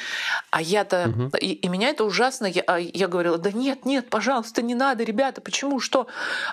[0.51, 1.31] А я-то, Мгм.
[1.41, 5.05] и, и меня это ужасно, я, а я говорила, да нет, нет, пожалуйста, не надо,
[5.05, 6.07] ребята, почему, что?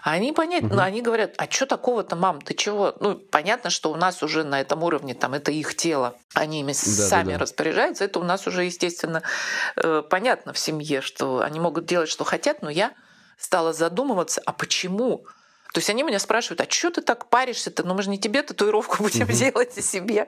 [0.04, 0.76] А они понять, Мгм.
[0.76, 2.96] ну, они говорят, а что такого-то, мам, ты чего?
[3.00, 6.74] Ну, понятно, что у нас уже на этом уровне, там, это их тело, они ими
[6.74, 7.08] Да-да-да.
[7.08, 9.22] сами распоряжаются, это у нас уже, естественно,
[9.76, 12.94] э, понятно в семье, что они могут делать, что хотят, но я
[13.38, 15.26] стала задумываться, а почему?
[15.74, 17.84] То есть они меня спрашивают, а что ты так паришься-то?
[17.84, 20.28] Ну мы же не тебе татуировку будем делать, а себе.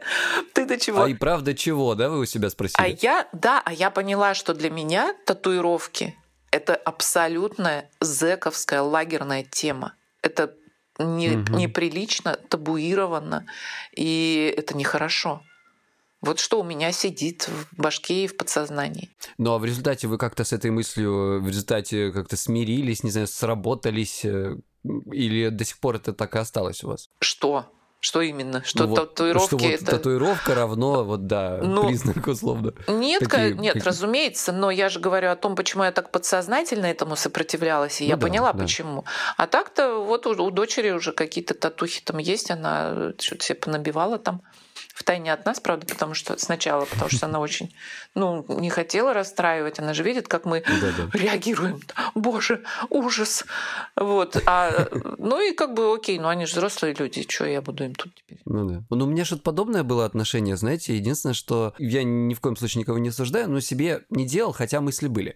[0.53, 1.03] Ты до чего?
[1.03, 2.97] А и правда чего, да, вы у себя А спросили?
[3.01, 6.15] я, да, а я поняла, что для меня татуировки—
[6.51, 9.93] это абсолютная зэковская лагерная тема.
[10.21, 10.53] Это
[10.97, 13.45] не, неприлично, табуировано,
[13.95, 15.41] и это нехорошо.
[16.25, 19.09] Вот что у меня сидит в башке и в подсознании.
[19.37, 23.27] Ну а в результате вы как-то с этой мыслью, в результате как-то смирились, не знаю,
[23.27, 24.55] сработались, э,
[25.11, 27.09] или до сих пор это так и осталось у вас?
[27.19, 27.65] Что?
[28.01, 28.61] Что именно?
[28.63, 29.85] Что Ну вот, татуировки что вот это...
[29.85, 32.73] татуировка равно, вот да, Ну, признак условно.
[32.87, 33.87] Нет, ка- нет, какие?
[33.87, 38.09] разумеется, но я же говорю о том, почему я так подсознательно этому сопротивлялась, и Ну
[38.11, 38.59] я да, поняла, да.
[38.59, 39.05] почему.
[39.37, 44.17] А так-то вот у, у дочери уже какие-то татухи там есть, она что-то себе понабивала
[44.17, 44.41] там.
[44.93, 47.75] В тайне от нас, правда, потому что сначала, потому что она очень,
[48.13, 51.09] ну, не хотела расстраивать, она же видит, как мы Да-да.
[51.11, 51.81] реагируем.
[52.13, 53.43] Боже, ужас.
[53.97, 54.41] Вот.
[54.45, 54.87] А,
[55.17, 58.15] ну и как бы окей, ну они же взрослые люди, что я буду им тут
[58.15, 58.39] теперь?
[58.45, 58.83] Ну да.
[58.89, 60.95] Ну, у меня что-то подобное было отношение, знаете.
[60.95, 64.79] Единственное, что я ни в коем случае никого не осуждаю, но себе не делал, хотя
[64.79, 65.35] мысли были.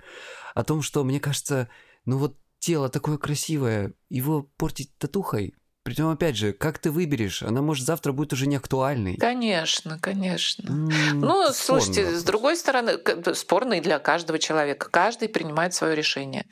[0.56, 1.68] О том, что, мне кажется,
[2.06, 5.54] ну вот тело такое красивое, его портить татухой.
[5.84, 7.42] Притом, опять же, как ты выберешь?
[7.42, 9.16] Она, может, завтра будет уже не актуальной.
[9.16, 10.70] Конечно, конечно.
[10.70, 13.00] М, Ну, это спорный слушайте, с другой стороны,
[13.34, 14.90] спорный для каждого человека.
[14.92, 16.46] Каждый принимает свое решение.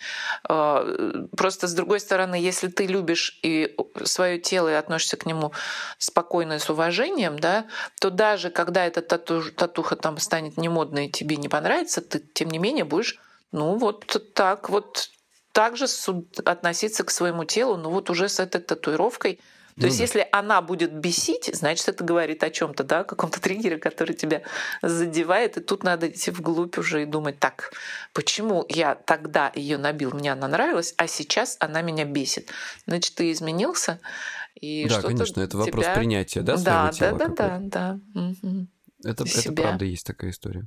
[0.50, 5.52] Э, Просто с другой стороны, если ты любишь и свое тело и относишься к нему
[6.00, 7.68] спокойно и с уважением, да,
[8.00, 12.50] то даже когда эта тату- татуха там станет немодной и тебе не понравится, ты тем
[12.50, 13.20] не менее будешь,
[13.52, 15.10] ну вот так вот
[15.58, 19.36] так же су- относиться к своему телу, ну вот уже с этой татуировкой.
[19.76, 20.04] То Ну есть, да.
[20.04, 24.42] если она будет бесить, значит, это говорит о чем-то, да, о каком-то триггере, который тебя
[24.84, 27.72] задевает, и тут надо идти вглубь уже и думать, так,
[28.14, 32.50] почему я тогда ее набил, мне она нравилась, а сейчас она меня бесит.
[32.86, 34.00] Значит, ты изменился,
[34.62, 37.36] и Да, конечно, это вопрос тебя- принятия, да, своего Да, да, да, какое-то.
[37.36, 38.00] да, да.
[38.22, 38.68] Мгм.
[39.04, 40.66] Это, это правда есть такая история.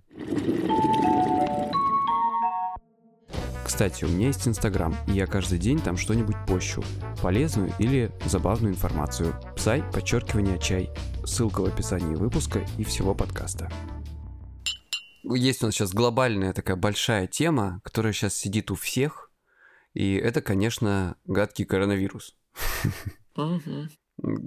[3.80, 6.84] Кстати, у меня есть Инстаграм, и я каждый день там что-нибудь пощу.
[7.22, 9.34] Полезную или забавную информацию.
[9.56, 10.90] Псай, подчеркивание, чай.
[11.24, 13.72] Ссылка в описании выпуска и всего подкаста.
[15.22, 19.32] Есть у нас сейчас глобальная такая большая тема, которая сейчас сидит у всех,
[19.94, 22.36] и это, конечно, гадкий коронавирус.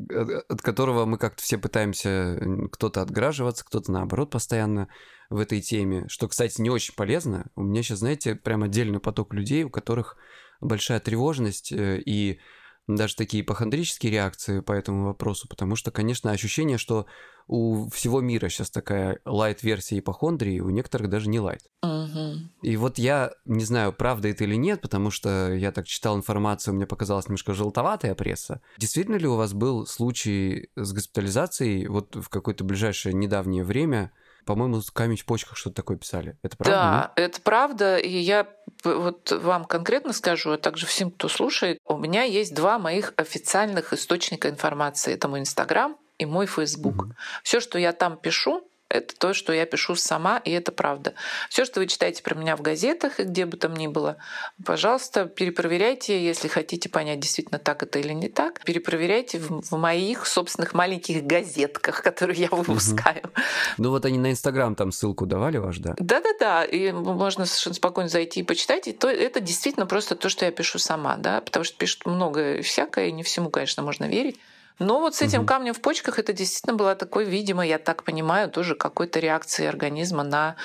[0.10, 2.40] От от которого мы как-то все пытаемся
[2.72, 4.88] кто-то отграживаться, кто-то наоборот постоянно
[5.30, 7.48] в этой теме, что, кстати, не очень полезно.
[7.56, 10.18] У меня сейчас, знаете, прям отдельный поток людей, у которых
[10.62, 12.40] большая тревожность э, и
[12.88, 17.06] даже такие ипохондрические реакции по этому вопросу, потому что, конечно, ощущение, что
[17.48, 21.62] у всего мира сейчас такая лайт-версия ипохондрии, у некоторых даже не лайт.
[21.82, 22.52] Мгм.
[22.62, 26.74] И вот я не знаю, правда это или нет, потому что я так читал информацию,
[26.74, 28.62] мне показалась немножко желтоватая пресса.
[28.78, 34.12] Действительно ли у вас был случай с госпитализацией вот в какое-то ближайшее недавнее время?
[34.46, 36.38] По-моему, камень в почках что-то такое писали.
[36.44, 36.74] Это правда?
[36.76, 37.98] Да, это правда.
[37.98, 38.48] И я
[38.84, 43.94] вот вам конкретно скажу, а также всем, кто слушает, у меня есть два моих официальных
[43.94, 45.14] источника информации.
[45.14, 47.08] Это мой Инстаграм и мой Фейсбук.
[47.44, 51.14] Все, что я там пишу, это то, что я пишу сама, и это правда.
[51.50, 54.18] Все, что вы читаете про меня в газетах и где бы там ни было,
[54.64, 58.64] пожалуйста, перепроверяйте, если хотите понять, действительно так это или не так.
[58.64, 63.32] Перепроверяйте в, в моих собственных маленьких газетках, которые я выпускаю.
[63.78, 65.96] Ну вот они на Инстаграм там ссылку давали ваш, да?
[65.98, 68.88] Да-да-да, и можно совершенно спокойно зайти и почитать.
[68.88, 72.62] И то, это действительно просто то, что я пишу сама, да, потому что пишут много
[72.62, 74.40] всякое, и не всему, конечно, можно верить.
[74.80, 75.48] Но вот с этим Мгм.
[75.48, 80.24] камнем в почках это действительно была такой, видимо, я так понимаю, тоже какой-то реакции организма
[80.24, 80.56] на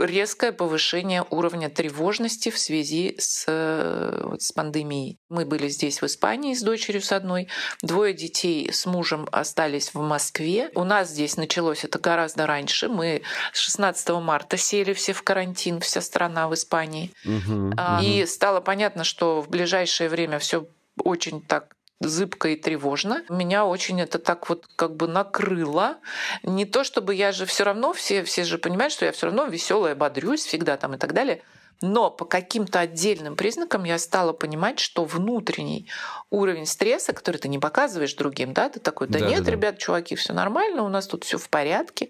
[0.00, 5.18] резкое повышение уровня тревожности в связи с, э, вот, с пандемией.
[5.28, 7.48] Мы были здесь, в Испании, с дочерью с одной.
[7.82, 10.70] Двое детей с мужем остались в Москве.
[10.76, 12.88] У нас здесь началось это гораздо раньше.
[12.88, 17.10] Мы с 16 марта сели все в карантин, вся страна в Испании.
[17.24, 17.74] Мгм.
[18.00, 20.66] И стало понятно, что в ближайшее время все
[21.02, 23.24] очень так зыбко и тревожно.
[23.28, 25.98] Меня очень это так вот как бы накрыло.
[26.42, 29.46] Не то чтобы я же все равно, все, все же понимают, что я все равно
[29.46, 31.42] веселая, бодрюсь всегда там и так далее.
[31.80, 35.88] Но по каким-то отдельным признакам я стала понимать, что внутренний
[36.30, 39.78] уровень стресса, который ты не показываешь другим, да, ты такой, да, да нет, да, ребят,
[39.78, 42.08] чуваки, все нормально, у нас тут все в порядке.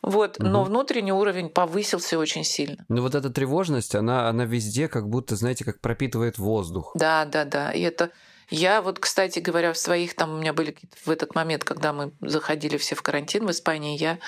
[0.00, 0.46] Вот, угу.
[0.46, 2.84] но внутренний уровень повысился очень сильно.
[2.88, 6.92] Ну вот эта тревожность, она, она везде как будто, знаете, как пропитывает воздух.
[6.94, 7.72] Да, да, да.
[7.72, 8.10] И это
[8.50, 12.12] я вот, кстати говоря, в своих, там у меня были в этот момент, когда мы
[12.20, 14.18] заходили все в карантин в Испании, я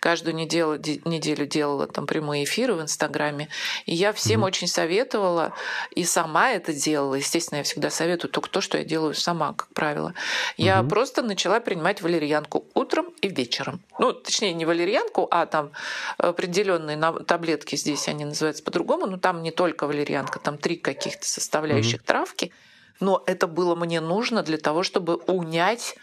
[0.00, 3.48] каждую неделю, неделю делала там прямые эфиры в Инстаграме,
[3.86, 5.54] и я всем mm очень советовала,
[5.92, 7.14] и сама это делала.
[7.14, 10.14] Естественно, я всегда советую только то, что я делаю сама, как правило.
[10.56, 13.82] Я mm просто начала принимать валерьянку утром и вечером.
[13.98, 15.70] Ну, точнее, не валерьянку, а там
[16.18, 22.00] определенные таблетки здесь, они называются по-другому, но там не только валерьянка, там три каких-то составляющих
[22.00, 22.52] mm травки–
[23.02, 25.96] но это было мне нужно для того, чтобы унять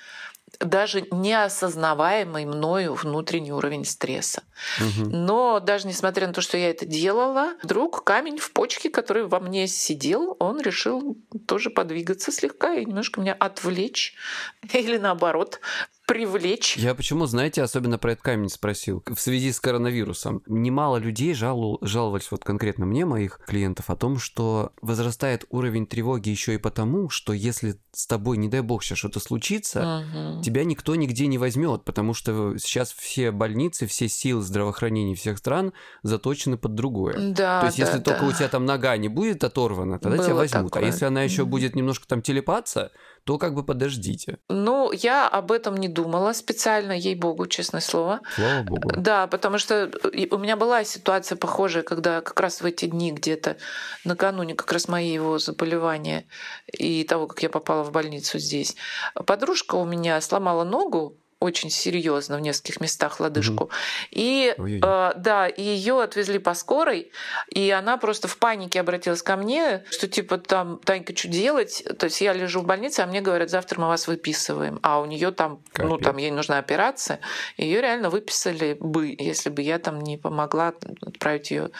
[0.59, 4.43] даже неосознаваемый мною внутренний уровень стресса.
[4.79, 5.09] Угу.
[5.09, 9.39] Но даже несмотря на то, что я это делала, вдруг камень в почке, который во
[9.39, 14.15] мне сидел, он решил тоже подвигаться слегка и немножко меня отвлечь
[14.73, 15.62] или наоборот
[16.10, 16.76] привлечь.
[16.76, 19.04] Я почему, знаете, особенно про этот камень спросил.
[19.06, 20.41] В связи с коронавирусом.
[20.48, 26.30] Немало людей жалу, жаловались, вот конкретно мне, моих клиентов, о том, что возрастает уровень тревоги
[26.30, 30.41] еще и потому, что если с тобой, не дай бог, сейчас что-то случится, угу.
[30.41, 35.74] тебя никто нигде не возьмет, потому что сейчас все больницы, все силы здравоохранения всех стран
[36.02, 37.34] заточены под другое.
[37.34, 38.04] Да, То есть, да, если да.
[38.04, 40.72] только у тебя там нога не будет оторвана, тогда Было тебя возьмут.
[40.72, 40.84] А такое.
[40.84, 41.52] А если она еще угу.
[41.52, 42.91] будет немножко там телепаться,
[43.30, 44.39] то как бы подождите.
[44.50, 48.22] Ну, я об этом не думала специально, ей-богу, честное слово.
[48.34, 48.89] Слава богу.
[48.98, 49.92] Да, потому что
[50.32, 53.58] у меня была ситуация похожая, когда как раз в эти дни где-то
[54.04, 56.26] накануне как раз моего заболевания
[56.74, 58.76] и того, как я попала в больницу здесь,
[59.13, 63.65] подружка у меня сломала ногу очень серьезно в нескольких местах лодыжку.
[63.65, 63.71] Угу.
[64.12, 67.12] И э, да, и ее отвезли по скорой,
[67.49, 71.84] и она просто в панике обратилась ко мне, что типа там Танька, что делать?
[71.97, 75.06] То есть я лежу в больнице, а мне говорят, завтра мы вас выписываем, а у
[75.06, 75.89] нее там, Капец.
[75.89, 77.21] ну там ей нужна операция,
[77.56, 81.71] ее реально выписали бы, если бы я там не помогла отправить ее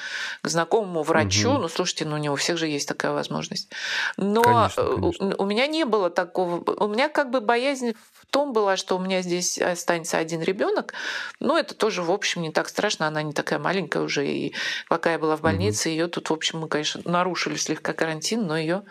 [0.42, 1.52] к знакомому врачу.
[1.52, 1.58] Угу.
[1.60, 3.70] Ну слушайте, ну не у всех же есть такая возможность.
[4.16, 5.36] Но конечно, конечно.
[5.38, 7.94] у меня не было такого, у меня как бы боязнь
[8.30, 10.94] том была, что у меня здесь останется один ребенок.
[11.40, 13.08] Но это тоже, в общем, не так страшно.
[13.08, 14.28] Она не такая маленькая уже.
[14.28, 14.54] И
[14.88, 18.58] пока я была в больнице, ее тут, в общем, мы, конечно, нарушили слегка карантин, но
[18.58, 18.84] ее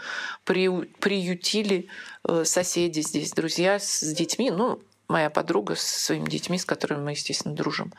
[0.44, 1.88] приютили
[2.24, 4.50] э, соседи здесь, друзья с детьми.
[4.50, 7.92] Ну, моя подруга с своими детьми, с которыми мы, естественно, дружим.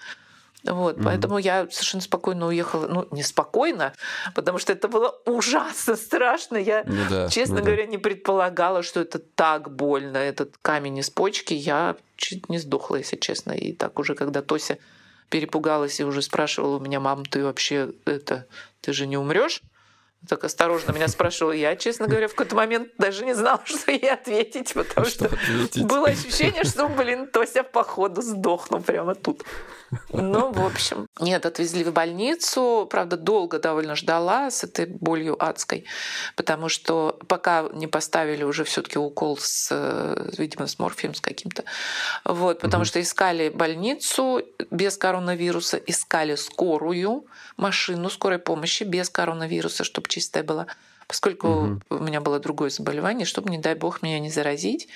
[0.65, 1.03] Вот, mm-hmm.
[1.03, 2.87] поэтому я совершенно спокойно уехала.
[2.87, 3.93] Ну, не спокойно,
[4.35, 6.57] потому что это было ужасно страшно.
[6.57, 7.91] Я, ну да, честно ну говоря, да.
[7.91, 11.53] не предполагала, что это так больно, этот камень из почки.
[11.53, 13.53] Я чуть не сдохла, если честно.
[13.53, 14.77] И так уже, когда Тося
[15.29, 18.45] перепугалась и уже спрашивала у меня, мам, ты вообще это,
[18.81, 19.61] ты же не умрешь?
[20.27, 21.53] так осторожно меня спрашивала.
[21.53, 25.35] Я, честно говоря, в какой-то момент даже не знала, что ей ответить, потому что, что
[25.35, 25.85] ответить?
[25.85, 29.43] было ощущение, что, блин, Тося походу сдохну прямо тут.
[30.11, 32.87] Ну, в общем, нет, отвезли в больницу.
[32.89, 35.85] Правда, долго довольно ждала с этой болью адской,
[36.35, 39.71] потому что пока не поставили уже все таки укол с,
[40.37, 41.63] видимо, с морфием с каким-то.
[42.25, 42.87] Вот, потому угу.
[42.87, 47.25] что искали больницу без коронавируса, искали скорую
[47.57, 50.67] машину скорой помощи без коронавируса, чтобы чистая была
[51.09, 51.81] поскольку угу.
[51.89, 54.87] у меня было другое заболевание, чтобы, не дай бог, меня не заразить.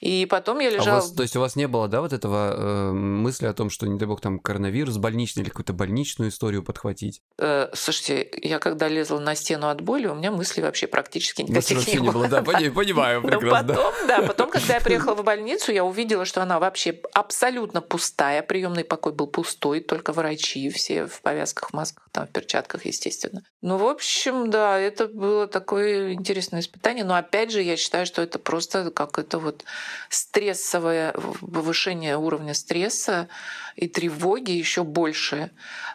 [0.00, 0.98] И потом я лежала...
[0.98, 3.68] А вас, то есть у вас не было, да, вот этого э, мысли о том,
[3.68, 7.20] что, не дай бог, там коронавирус больничный или какую-то больничную историю подхватить?
[7.36, 11.76] Э, слушайте, я когда лезла на стену от боли, у меня мыслей вообще практически никаких
[11.76, 12.26] вообще не было.
[12.26, 13.74] Да, понимаю прекрасно.
[13.74, 18.40] Потом, да, потом, когда я приехала в больницу, я увидела, что она вообще абсолютно пустая.
[18.42, 23.42] Приемный покой был пустой, только врачи все в повязках, масках, там, в перчатках, естественно.
[23.62, 27.04] Ну, в общем, да, это было такое интересное испытание.
[27.04, 29.64] Но опять же, я считаю, что это просто какое-то вот
[30.08, 33.28] стрессовое повышение уровня стресса
[33.76, 35.50] и тревоги еще больше.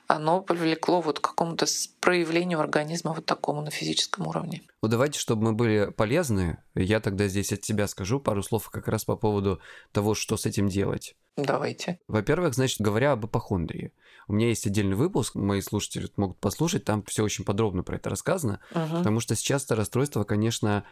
[0.08, 1.66] Оно привлекло вот к какому-то
[2.00, 4.62] проявлению организма вот такому на физическом уровне.
[4.82, 8.88] Ну давайте, чтобы мы были полезны, я тогда здесь от себя скажу пару слов как
[8.88, 9.60] раз по поводу
[9.92, 11.16] того, что с этим делать.
[11.38, 12.00] Давайте.
[12.08, 13.92] Во-первых, значит, говоря об апохондрии.
[14.28, 18.10] У меня есть отдельный выпуск, мои слушатели могут послушать, там все очень подробно про это
[18.10, 18.98] рассказано, угу.
[18.98, 20.86] потому что сейчас это расстройство, конечно,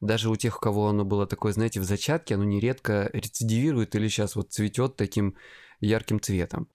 [0.00, 4.08] даже у тех, у кого оно было такое, знаете, в зачатке, оно нередко рецидивирует или
[4.08, 5.36] сейчас вот цветет таким
[5.80, 6.68] ярким цветом.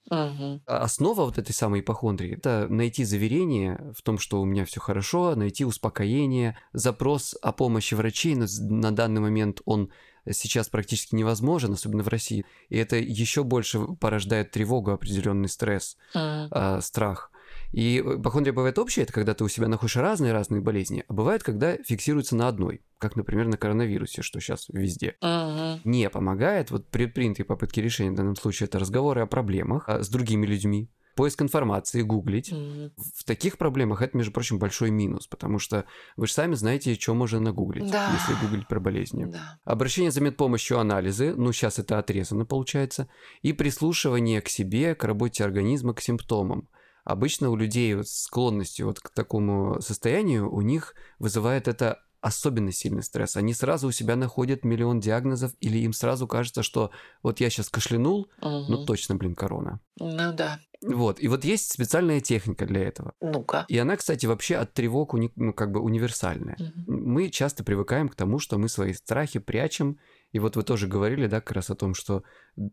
[0.66, 4.80] А Основа вот этой самой ипохондрии– это найти заверение в том, что у меня все
[4.80, 9.92] хорошо, найти успокоение, запрос о помощи врачей, но на данный момент он
[10.32, 12.46] сейчас практически невозможен, особенно в России.
[12.70, 16.48] И это еще больше порождает тревогу, определенный стресс, М.
[16.52, 17.32] а, страх.
[17.72, 21.78] И ипохондрия бывает общая, это когда ты у себя находишь разные-разные болезни, а бывает, когда
[21.78, 25.82] фиксируется на одной, как, например, на коронавирусе, что сейчас везде Мгм.
[25.84, 30.10] не помогает, вот предпринятые попытки решения в данном случае это разговоры о проблемах а, с
[30.10, 32.52] другими людьми, поиск информации, гуглить.
[32.52, 32.92] Мгм.
[33.16, 35.86] В таких проблемах это, между прочим, большой минус, потому что
[36.18, 38.12] вы же сами знаете, что можно нагуглить, Да.
[38.14, 39.26] если гуглить про болезни.
[39.26, 39.58] Да.
[39.64, 43.08] Обращение за медпомощью, анализы, ну сейчас это отрезано получается,
[43.42, 46.68] и прислушивание к себе, к работе организма, к симптомам.
[47.04, 53.04] Обычно у людей вот склонностью вот к такому состоянию, у них вызывает это особенно сильный
[53.04, 53.36] стресс.
[53.38, 56.90] Они сразу у себя находят миллион диагнозов, или им сразу кажется, что
[57.22, 58.86] вот я сейчас кашлянул, ну Мгм.
[58.88, 59.80] точно, блин, корона.
[60.00, 60.60] Ну да.
[60.94, 63.14] Вот, и вот есть специальная техника для этого.
[63.22, 63.66] Ну-ка.
[63.68, 66.56] И она, кстати, вообще от тревог уни- ну, как бы универсальная.
[66.60, 67.14] Мгм.
[67.14, 69.98] Мы часто привыкаем к тому, что мы свои страхи прячем.
[70.32, 72.24] И вот вы тоже говорили, да, как раз о том, что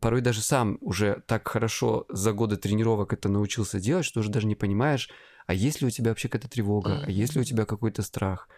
[0.01, 4.46] порой даже сам уже так хорошо за годы тренировок это научился делать, что уже даже
[4.46, 5.09] не понимаешь,
[5.46, 8.48] а есть ли у тебя вообще какая-то тревога, а есть ли у тебя какой-то страх.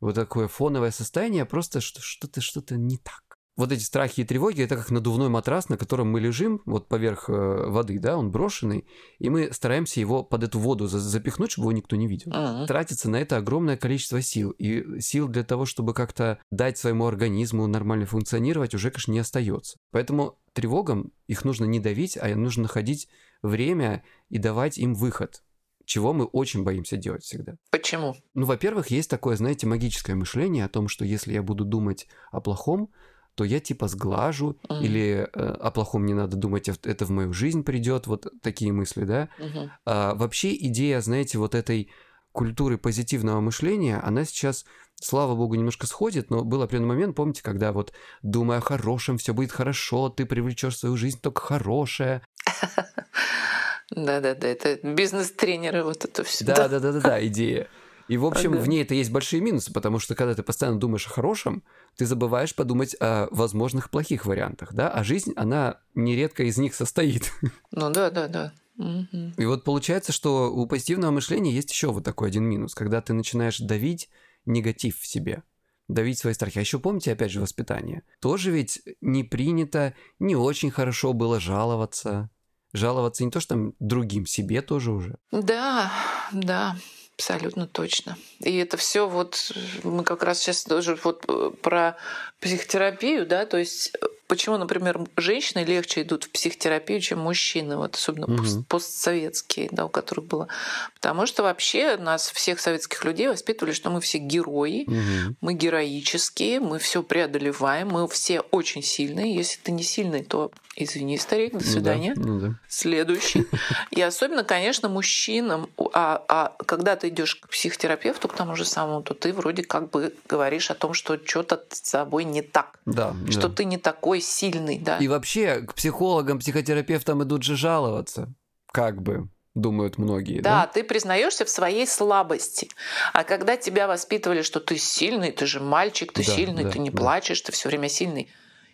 [0.00, 3.22] Вот такое фоновое состояние, просто что- что-то что-то не так.
[3.58, 7.28] Вот эти страхи и тревоги, это как надувной матрас, на котором мы лежим, вот поверх
[7.28, 8.86] э, воды, да, он брошенный,
[9.18, 12.66] и мы стараемся его под эту воду за- запихнуть, чтобы его никто не видел Мгм.
[12.68, 14.50] тратится на это огромное количество сил.
[14.52, 19.76] И сил для того, чтобы как-то дать своему организму нормально функционировать, уже, конечно, не остается.
[19.90, 23.08] Поэтому тревогам их нужно не давить, а нужно находить
[23.42, 25.42] время и давать им выход,
[25.84, 27.56] чего мы очень боимся делать всегда.
[27.72, 28.14] Почему?
[28.34, 32.40] Ну, во-первых, есть такое, знаете, магическое мышление о том, что если я буду думать о
[32.40, 32.90] плохом,
[33.38, 34.84] то я типа сглажу, Мгм.
[34.84, 38.72] или э, о плохом не надо думать, а это в мою жизнь придет, вот такие
[38.72, 39.28] мысли, да.
[39.38, 39.70] Мгм.
[39.86, 41.88] А, вообще идея, знаете, вот этой
[42.32, 44.64] культуры позитивного мышления, она сейчас,
[44.96, 49.32] слава богу, немножко сходит, но был определенный момент, помните, когда вот думая о хорошем, все
[49.32, 52.22] будет хорошо, ты привлечешь в свою жизнь только хорошее.
[53.90, 56.44] Да-да-да, это бизнес-тренеры вот это все.
[56.44, 57.68] Да, да, да, да, да, идея.
[58.08, 58.62] И, в общем, Ага.
[58.62, 61.62] в ней это есть большие минусы, потому что когда ты постоянно думаешь о хорошем,
[61.96, 67.32] ты забываешь подумать о возможных плохих вариантах, да, а жизнь, она нередко из них состоит.
[67.70, 68.52] Ну да, да, да.
[68.76, 69.34] Мгм.
[69.36, 73.12] И вот получается, что у позитивного мышления есть еще вот такой один минус, когда ты
[73.12, 74.08] начинаешь давить
[74.46, 75.42] негатив в себе,
[75.86, 76.58] давить свои страхи.
[76.58, 78.02] А еще помните, опять же, воспитание.
[78.20, 82.30] Тоже ведь не принято, не очень хорошо было жаловаться.
[82.72, 85.18] Жаловаться не то, что там другим, себе тоже уже.
[85.30, 85.92] Да,
[86.32, 86.76] да,
[87.18, 88.16] абсолютно точно.
[88.38, 89.52] И это все вот
[89.82, 91.96] мы как раз сейчас тоже вот э, про
[92.40, 97.96] психотерапию, да, то есть э, почему, например, женщины легче идут в психотерапию, чем мужчины, вот
[97.96, 100.48] особенно пост- постсоветские, да, у которых было.
[100.94, 105.36] Потому что вообще нас всех советских людей воспитывали, что мы все герои, Мгм.
[105.40, 109.34] мы героические, мы все преодолеваем, мы все очень сильные.
[109.34, 112.12] Если ты не сильный, то извини, старик, до Ну да, свидания.
[112.16, 112.54] ну да.
[112.68, 113.46] Следующий.
[113.90, 115.68] И особенно, конечно, мужчинам.
[115.92, 119.90] А, а когда ты идешь к психотерапевту, к тому же самому, то ты вроде как
[119.90, 122.78] бы говоришь о том, что что-то с собой не так.
[122.86, 123.54] Да, Что да.
[123.56, 124.98] ты не такой сильный, да.
[124.98, 128.32] И вообще к психологам, психотерапевтам идут же жаловаться.
[128.72, 130.66] Как бы, думают многие, Да, да?
[130.66, 132.68] ты признаешься в своей слабости.
[133.12, 136.78] А когда тебя воспитывали, что ты сильный, ты же мальчик, ты Да, сильный, да, ты
[136.78, 136.98] не да.
[136.98, 138.30] плачешь, ты все время сильный.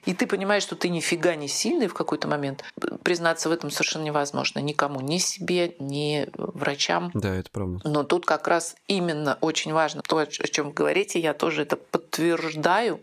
[0.06, 2.62] И ты понимаешь, что ты нифига не сильный в какой-то момент.
[3.02, 7.10] Признаться в этом совершенно невозможно никому, ни себе, ни врачам.
[7.14, 7.80] Да, это правда.
[7.88, 11.76] Но тут как раз именно очень важно то, о чем вы говорите, я тоже это
[11.76, 13.00] подтверждаю,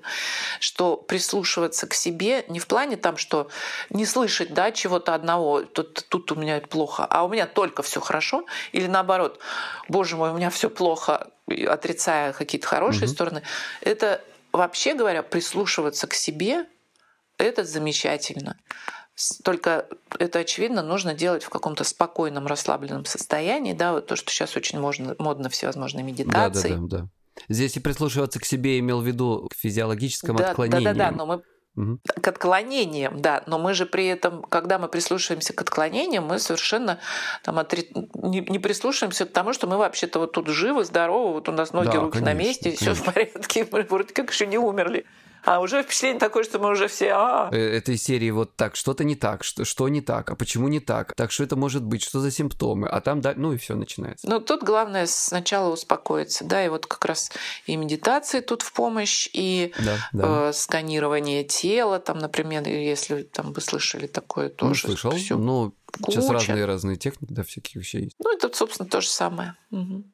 [0.60, 3.50] что прислушиваться к себе не в плане там, что
[3.90, 8.00] не слышать да, чего-то одного, тут, тут у меня плохо, а у меня только все
[8.00, 9.40] хорошо, или наоборот,
[9.90, 13.14] боже мой, у меня все плохо, отрицая какие-то хорошие Мгм.
[13.14, 13.44] стороны.
[13.82, 16.66] Это вообще говоря, прислушиваться к себе,
[17.44, 18.58] это замечательно.
[19.44, 23.74] Только это, очевидно, нужно делать в каком-то спокойном, расслабленном состоянии.
[23.74, 26.70] Да, вот то, что сейчас очень можно, модно всевозможные Да, да, медитации.
[26.80, 27.08] да, да.
[27.50, 30.84] Здесь и прислушиваться к себе имел в виду к физиологическому да, да, отклонению.
[30.86, 31.42] да, да, но мы
[32.22, 37.00] к отклонениям, да, но мы же при этом, когда мы прислушиваемся к отклонениям, мы совершенно
[37.44, 41.48] там, отри- не, не прислушиваемся к тому, что мы вообще-то вот тут живы, здоровы, вот
[41.48, 44.48] у нас ноги, Да, руки на конечно, месте, все в порядке, мы вроде как еще
[44.48, 45.06] не умерли.
[45.44, 47.12] А уже впечатление такое, что мы уже все...
[47.14, 50.68] А, Э, Этой серии вот так, что-то не так, что, что не так, а почему
[50.68, 53.58] не так, так что это может быть, что за симптомы, а там, да, ну и
[53.58, 54.30] все начинается.
[54.30, 57.32] Ну, тут главное сначала успокоиться, да, и вот как раз
[57.66, 60.50] и медитации тут в помощь, и Да, да.
[60.50, 64.82] э, сканирование тела, там, например, если там вы слышали такое ну, тоже.
[64.82, 65.38] слышал, всё.
[65.38, 65.74] ну,
[66.08, 66.34] сейчас куча.
[66.34, 68.16] разные разные техники, да, всяких вещей есть.
[68.20, 69.56] Ну, это, собственно, то же самое.
[69.72, 70.06] Мгм.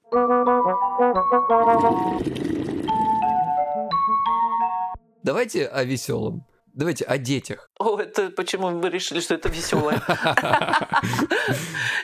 [5.23, 6.45] Давайте о веселом.
[6.77, 7.71] Давайте о детях.
[7.79, 10.01] О, это почему мы решили, что это веселое?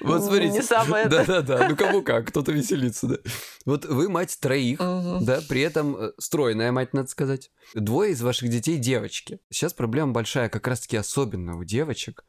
[0.01, 0.53] Вот смотрите.
[0.55, 1.07] Не самое.
[1.07, 3.17] Да-да-да, ну кому как, кто-то веселится, да.
[3.65, 7.51] Вот вы мать троих, да, при этом э, стройная мать, надо сказать.
[7.73, 9.39] Двое из ваших детей девочки.
[9.49, 12.25] Сейчас проблема большая, как раз-таки особенно у девочек.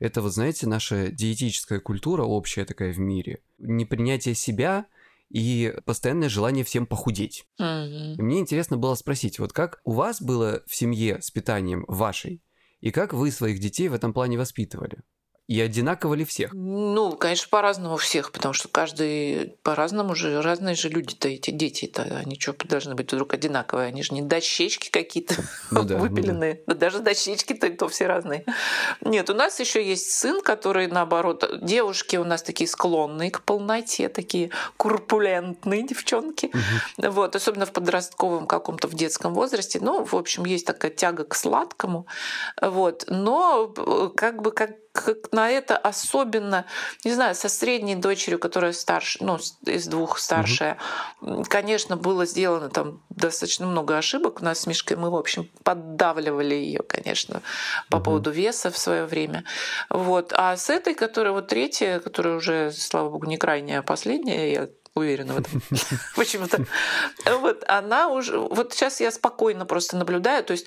[0.00, 3.40] Это, вот знаете, наша диетическая культура общая такая в мире.
[3.58, 4.86] Непринятие себя
[5.30, 7.44] и постоянное желание всем похудеть.
[7.58, 8.14] Мгм.
[8.18, 12.42] И мне интересно было спросить, вот как у вас было в семье с питанием вашей,
[12.80, 15.02] и как вы своих детей в этом плане воспитывали?
[15.46, 16.54] И одинаково ли всех?
[16.54, 22.40] Ну, конечно, по-разному всех, потому что каждый по-разному же, разные же люди-то, эти дети-то, они
[22.40, 23.88] что должны быть вдруг одинаковые?
[23.88, 25.34] Они же не дощечки какие-то
[25.70, 26.08] Ну да, ну да.
[26.08, 26.62] выпиленные.
[26.66, 28.46] Да даже дощечки-то то все разные.
[29.02, 34.08] Нет, у нас еще есть сын, который, наоборот, девушки у нас такие склонные к полноте,
[34.08, 36.50] такие курпулентные девчонки.
[36.96, 39.78] Вот, особенно в подростковом каком-то, в детском возрасте.
[39.82, 42.06] Ну, в общем, есть такая тяга к сладкому.
[42.62, 43.04] Вот.
[43.08, 46.64] Но э, как бы как как на это особенно,
[47.04, 50.78] не знаю, со средней дочерью, которая старше, ну, из двух старшая,
[51.22, 54.40] м, конечно, было сделано там достаточно много ошибок.
[54.40, 57.42] У нас с Мишкой мы, в общем, поддавливали ее, конечно,
[57.90, 58.04] по Мгм.
[58.04, 59.44] поводу веса в свое время.
[59.90, 60.32] Вот.
[60.36, 64.68] А с этой, которая вот третья, которая уже, слава богу, не крайняя, а последняя, я
[64.94, 65.60] уверена в этом
[66.16, 66.64] почему-то.
[67.40, 68.38] Вот она уже...
[68.38, 70.66] Вот сейчас я спокойно просто наблюдаю, то есть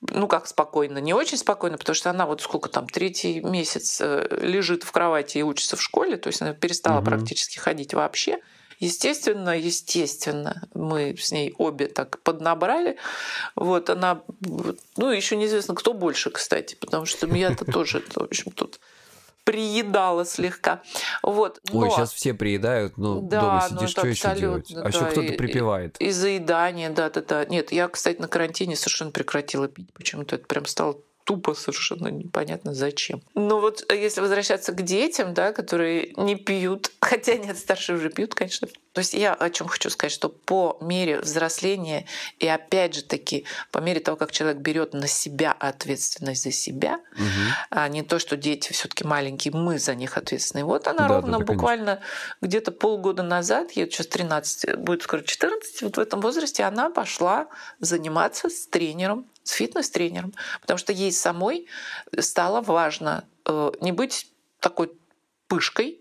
[0.00, 4.26] ну как спокойно, не очень спокойно, потому что она вот сколько там, третий месяц э,
[4.40, 7.04] лежит в кровати и учится в школе, то есть она перестала Мгм.
[7.04, 8.38] практически ходить вообще.
[8.78, 12.96] Естественно, естественно, мы с ней обе так поднабрали.
[13.54, 14.22] Вот она,
[14.96, 18.80] ну еще неизвестно, кто больше, кстати, потому что я-то тоже, в общем, тут
[19.50, 20.80] приедала слегка.
[21.22, 21.60] Вот.
[21.72, 24.72] Ой, но- сейчас все приедают, но Да, дома ну сидишь, что еще делать?
[24.76, 25.96] А еще да, кто-то и- припевает.
[25.98, 27.44] И заедание, да-да-да.
[27.46, 29.92] Нет, я, кстати, на карантине совершенно прекратила пить.
[29.92, 30.98] Почему-то это прям стало
[31.30, 33.22] тупо совершенно непонятно зачем.
[33.34, 38.10] Но вот э, если возвращаться к детям, да, которые не пьют, хотя нет, старшие уже
[38.10, 38.66] пьют, конечно.
[38.92, 42.06] То есть я о чем хочу сказать, что по мере взросления
[42.40, 46.98] и опять же таки по мере того, как человек берет на себя ответственность за себя,
[47.12, 47.54] Мгм.
[47.70, 50.64] а не то, что дети все-таки маленькие, мы за них ответственны.
[50.64, 52.00] Вот она Да, ровно да, буквально
[52.42, 57.46] где-то полгода назад, ей сейчас 13, будет скоро 14, вот в этом возрасте она пошла
[57.78, 61.66] заниматься с тренером, с фитнес-тренером, потому что ей самой
[62.18, 64.30] стало важно э, не быть
[64.60, 64.92] такой
[65.48, 65.99] пышкой,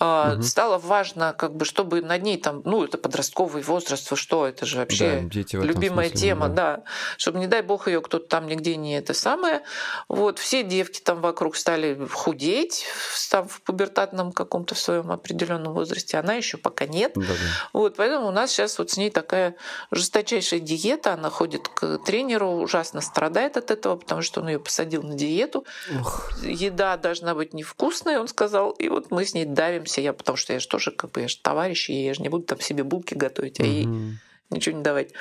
[0.00, 0.42] Мгм.
[0.42, 4.66] стало важно, как бы, чтобы над ней там, ну, это подростковый возраст, вы что, это
[4.66, 6.76] же вообще Да, дети любимая смысле, тема, да.
[6.76, 6.82] да.
[7.16, 9.62] Чтобы, не дай бог, ее кто-то там нигде не это самое.
[10.08, 16.18] Вот все девки там вокруг стали худеть, став в пубертатном каком-то в своем определенном возрасте.
[16.18, 17.12] Она еще пока нет.
[17.14, 17.34] Да-да.
[17.72, 19.56] Вот, поэтому у нас сейчас вот с ней такая
[19.90, 21.14] жесточайшая диета.
[21.14, 25.64] Она ходит к тренеру, ужасно страдает от этого, потому что он ее посадил на диету.
[26.00, 28.70] Ох, Еда должна быть невкусная, он сказал.
[28.72, 30.00] И вот мы с ней давимся.
[30.00, 32.28] Я, потому что я же тоже, как бы, я же товарищ, и я же не
[32.28, 34.18] буду там себе булки готовить, а ей мгм.
[34.50, 35.12] ничего не давать.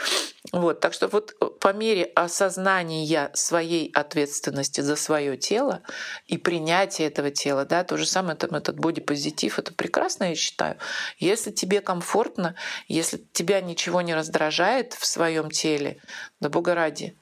[0.51, 5.81] Вот, так что вот по мере осознания своей ответственности за свое тело
[6.27, 10.77] и принятия этого тела, да, то же самое там этот бодипозитив, это прекрасно, я считаю.
[11.17, 12.55] Если тебе комфортно,
[12.87, 16.01] если тебя ничего не раздражает в своем теле,
[16.39, 17.17] да бога ради,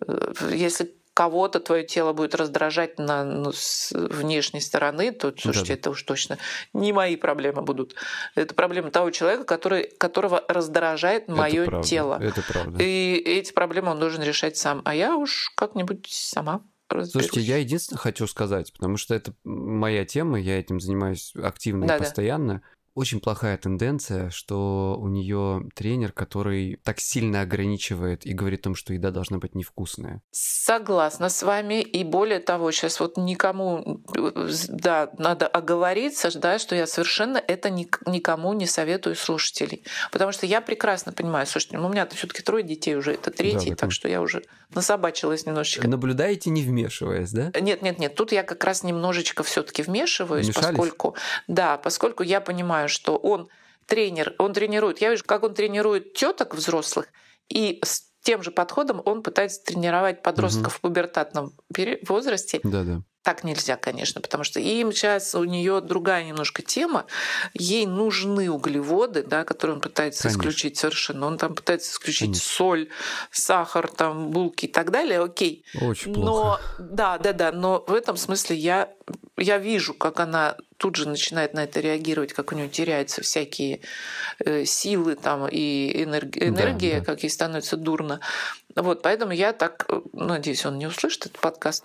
[0.00, 5.80] э, если кого-то твое тело будет раздражать на, ну, с внешней стороны, то, слушайте, Да-да.
[5.80, 6.38] это уж точно
[6.72, 7.94] не мои проблемы будут.
[8.34, 12.18] Это проблема того человека, который, которого раздражает Это мое правда, тело.
[12.20, 12.82] Это правда.
[12.82, 14.82] И эти проблемы он должен решать сам.
[14.84, 17.26] А я уж как-нибудь сама разберусь.
[17.26, 21.88] Слушайте, я единственное хочу сказать, потому что это моя тема, я этим занимаюсь активно и
[21.88, 22.04] Да-да.
[22.04, 22.62] постоянно.
[22.94, 28.74] Очень плохая тенденция, что у нее тренер, который так сильно ограничивает и говорит о том,
[28.74, 30.20] что еда должна быть невкусная.
[30.30, 31.80] Согласна с вами.
[31.80, 34.02] И более того, сейчас вот никому,
[34.68, 39.84] да, надо оговориться, да, что я совершенно это ник- никому не советую слушателей.
[40.10, 43.30] Потому что я прекрасно понимаю, слушайте, ну, у меня все таки трое детей уже, это
[43.30, 44.42] третий, да, так что я уже
[44.74, 45.88] насобачилась немножечко.
[45.88, 47.52] Наблюдаете, не вмешиваясь, да?
[47.58, 48.14] Нет, нет, нет.
[48.14, 50.66] Тут я как раз немножечко все-таки вмешиваюсь, Вмешались?
[50.68, 51.16] поскольку
[51.46, 53.48] да, поскольку я понимаю, что он
[53.86, 55.00] тренер, он тренирует.
[55.00, 57.06] Я вижу, как он тренирует теток взрослых
[57.48, 60.78] и с тем же подходом он пытается тренировать подростков угу.
[60.78, 61.52] в пубертатном
[62.06, 62.60] возрасте.
[62.62, 63.02] Да, да.
[63.22, 67.06] Так нельзя, конечно, потому что им сейчас у нее другая немножко тема.
[67.54, 70.40] Ей нужны углеводы, да, которые он пытается конечно.
[70.40, 71.26] исключить совершенно.
[71.26, 72.50] Он там пытается исключить конечно.
[72.50, 72.88] соль,
[73.30, 75.20] сахар, там булки и так далее.
[75.22, 75.64] Окей.
[75.80, 76.60] Очень плохо.
[76.78, 77.52] Но да, да, да.
[77.52, 78.88] Но в этом смысле я
[79.36, 83.80] я вижу, как она тут же начинает на это реагировать, как у нее теряются всякие
[84.44, 87.04] э, силы там и энергия, энергия да, да.
[87.04, 88.20] как ей становится дурно.
[88.74, 91.84] Вот, поэтому я так, э, надеюсь, он не услышит этот подкаст.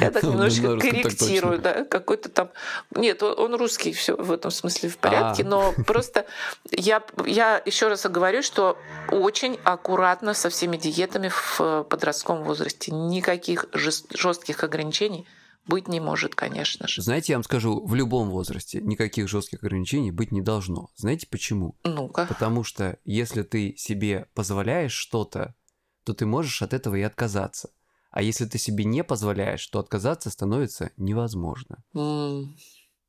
[0.00, 2.50] Я так немножко корректирую, да, какой-то там...
[2.94, 5.46] Нет, он русский, все в этом смысле в порядке, а.
[5.46, 6.26] но просто
[6.70, 8.78] я, я еще раз говорю, что
[9.10, 12.92] очень аккуратно со всеми диетами в подростковом возрасте.
[12.92, 15.26] Никаких жестких ограничений
[15.66, 17.02] быть не может, конечно же.
[17.02, 20.90] Знаете, я вам скажу, в любом возрасте никаких жестких ограничений быть не должно.
[20.96, 21.76] Знаете почему?
[21.84, 22.26] Ну-ка.
[22.26, 25.54] Потому что если ты себе позволяешь что-то,
[26.04, 27.70] то ты можешь от этого и отказаться.
[28.16, 31.84] А если ты себе не позволяешь, то отказаться становится невозможно.
[31.94, 32.46] Mm.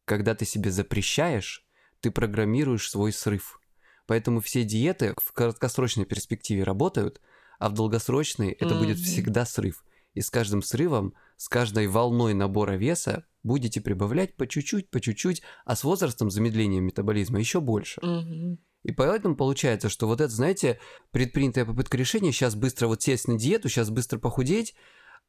[0.03, 1.65] Когда ты себе запрещаешь,
[2.01, 3.61] ты программируешь свой срыв.
[4.05, 7.21] Поэтому все диеты в краткосрочной перспективе работают,
[7.57, 8.79] а в долгосрочной это mm-hmm.
[8.79, 9.85] будет всегда срыв.
[10.13, 15.41] И с каждым срывом, с каждой волной набора веса будете прибавлять по чуть-чуть, по чуть-чуть,
[15.63, 18.01] а с возрастом замедления метаболизма еще больше.
[18.01, 18.57] Mm-hmm.
[18.83, 20.79] И поэтому получается, что вот это, знаете,
[21.11, 24.75] предпринятая попытка решения, сейчас быстро вот сесть на диету, сейчас быстро похудеть,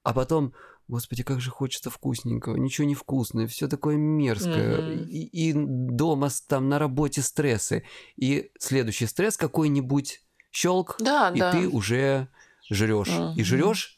[0.03, 0.55] а потом,
[0.89, 5.05] господи, как же хочется вкусненького, ничего не вкусное, все такое мерзкое, mm-hmm.
[5.09, 7.85] и, и дома там на работе стрессы,
[8.17, 10.21] и следующий стресс какой-нибудь
[10.51, 11.53] щелк, да, и да.
[11.53, 12.29] ты уже
[12.71, 13.35] жрешь, mm-hmm.
[13.37, 13.98] и жрешь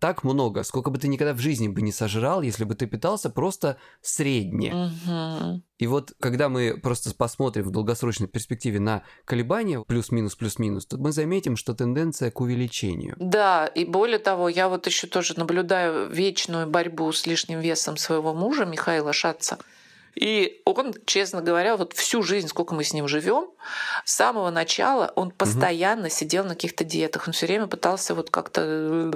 [0.00, 3.30] так много, сколько бы ты никогда в жизни бы не сожрал, если бы ты питался
[3.30, 4.74] просто средне.
[4.74, 5.62] Угу.
[5.78, 11.12] И вот когда мы просто посмотрим в долгосрочной перспективе на колебания плюс-минус плюс-минус, то мы
[11.12, 13.14] заметим, что тенденция к увеличению.
[13.18, 18.34] Да, и более того, я вот еще тоже наблюдаю вечную борьбу с лишним весом своего
[18.34, 19.58] мужа Михаила Шатца.
[20.18, 23.50] И он, честно говоря, вот всю жизнь, сколько мы с ним живем,
[24.04, 26.10] с самого начала он постоянно угу.
[26.10, 27.28] сидел на каких-то диетах.
[27.28, 29.12] Он все время пытался вот как-то...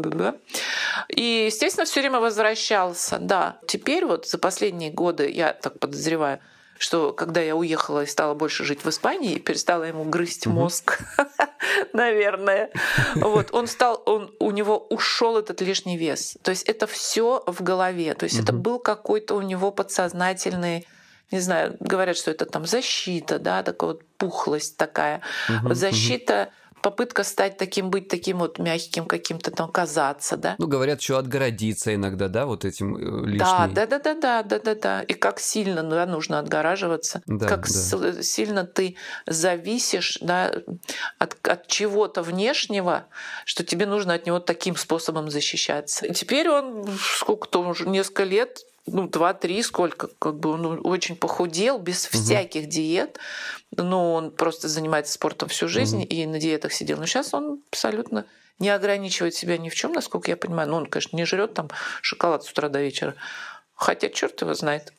[1.09, 3.19] И, естественно, все время возвращался.
[3.19, 6.39] Да, теперь вот за последние годы, я так подозреваю,
[6.83, 10.99] что когда я уехала и стала больше жить в Испании, перестала ему грызть мозг,
[11.93, 12.71] наверное.
[13.15, 16.37] Вот он стал, он у него ушел этот лишний вес.
[16.43, 18.15] То есть это все в голове.
[18.15, 20.87] То есть это был какой-то у него подсознательный
[21.31, 25.23] не знаю, говорят, что это там защита, да, такая вот пухлость такая.
[25.49, 30.57] Угу, защита угу попытка стать таким, быть таким вот мягким каким-то там казаться, да.
[30.59, 33.39] Ну, говорят, еще отгородиться иногда, да, вот этим э, лишним.
[33.39, 35.03] Да, да, да, да, да, да, да, да.
[35.03, 38.23] И как сильно да, нужно отгораживаться, да, как да.
[38.23, 40.53] сильно ты зависишь да,
[41.19, 43.07] от, от чего-то внешнего,
[43.45, 46.07] что тебе нужно от него таким способом защищаться.
[46.07, 51.79] И теперь он сколько-то уже несколько лет ну, два-три, сколько, как бы он очень похудел,
[51.79, 52.19] без угу.
[52.19, 53.19] всяких диет.
[53.77, 56.07] Ну, он просто занимается спортом всю жизнь угу.
[56.07, 56.99] и на диетах сидел.
[56.99, 58.27] Но сейчас он абсолютно
[58.59, 60.69] не ограничивает себя ни в чем, насколько я понимаю.
[60.69, 61.69] Ну, он, конечно, не жрет там
[62.01, 63.15] шоколад с утра до вечера.
[63.75, 64.93] Хотя черт его знает.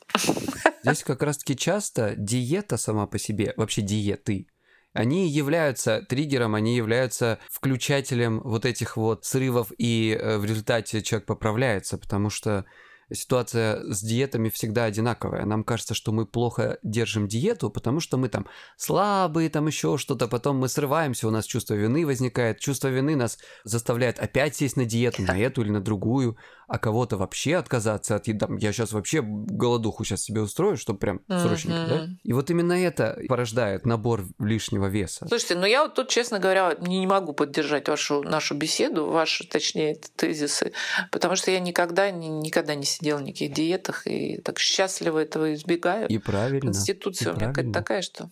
[0.82, 4.48] Здесь как раз-таки часто диета сама по себе, вообще диеты,
[4.94, 11.26] они являются триггером, они являются включателем вот этих вот срывов, и э, в результате человек
[11.26, 12.64] поправляется, потому что
[13.12, 15.44] ситуация с диетами всегда одинаковая.
[15.44, 18.46] Нам кажется, что мы плохо держим диету, потому что мы там
[18.76, 23.38] слабые, там еще что-то, потом мы срываемся, у нас чувство вины возникает, чувство вины нас
[23.64, 26.36] заставляет опять сесть на диету, на эту или на другую,
[26.66, 28.46] а кого-то вообще отказаться от еды.
[28.58, 32.06] Я сейчас вообще голодуху сейчас себе устрою, чтобы прям срочненько, mm-hmm.
[32.06, 32.08] да?
[32.22, 35.26] И вот именно это порождает набор лишнего веса.
[35.28, 39.96] Слушайте, ну я вот тут, честно говоря, не могу поддержать вашу нашу беседу, ваши, точнее,
[40.16, 40.72] тезисы,
[41.10, 46.08] потому что я никогда, никогда не сидела на никаких диетах и так счастливо этого избегаю.
[46.08, 46.72] И правильно.
[46.72, 48.30] Конституция и у меня какая-то такая, что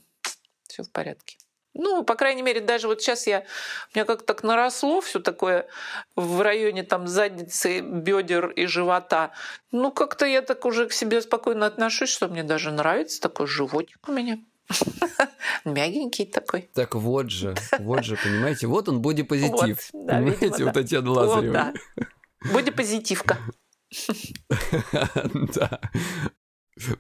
[0.68, 1.37] все в порядке.
[1.75, 5.66] Ну, по крайней мере, даже вот сейчас я, у меня как-то так наросло все такое
[6.16, 9.33] в районе там задницы, бедер и живота.
[9.70, 14.07] Ну, как-то я так уже к себе спокойно отношусь, что мне даже нравится такой животик
[14.07, 14.39] у меня.
[15.64, 16.68] Мягенький такой.
[16.75, 19.91] Так вот же, вот же, понимаете, вот он бодипозитив.
[19.93, 20.70] Вот, да, понимаете, видимо, да.
[20.70, 21.62] у Татьяны Лазаревой.
[21.62, 22.53] Вот, да.
[22.53, 23.39] Бодипозитивка.
[25.55, 25.81] Да.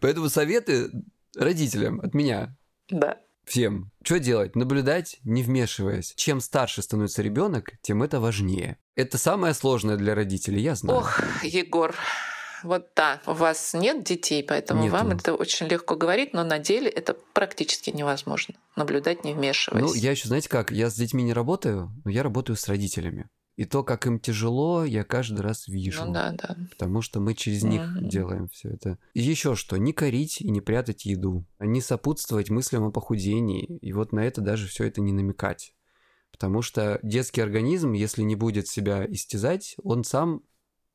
[0.00, 0.90] Поэтому советы
[1.34, 2.54] родителям от меня.
[2.90, 3.18] Да.
[3.44, 3.90] Всем.
[4.04, 4.54] Что делать?
[4.56, 6.12] Наблюдать, не вмешиваясь.
[6.16, 8.78] Чем старше становится ребенок, тем это важнее.
[8.94, 11.00] Это самое сложное для родителей, я знаю.
[11.00, 11.94] Ох, Егор,
[12.62, 14.92] Вот да, у вас нет детей, поэтому Нету.
[14.94, 18.54] вам это очень легко говорить, но на деле это практически невозможно.
[18.76, 19.84] Наблюдать не вмешиваясь.
[19.84, 23.28] Ну, я еще, знаете как, я с детьми не работаю, но я работаю с родителями.
[23.62, 26.06] И то, как им тяжело, я каждый раз вижу.
[26.06, 26.56] Ну да, да.
[26.68, 28.08] Потому что мы через них Мгм.
[28.08, 28.98] делаем все это.
[29.14, 33.78] И еще что, не корить и не прятать еду, а не сопутствовать мыслям о похудении.
[33.80, 35.74] И вот на это даже все это не намекать.
[36.32, 40.42] Потому что детский организм, если не будет себя истязать, он сам,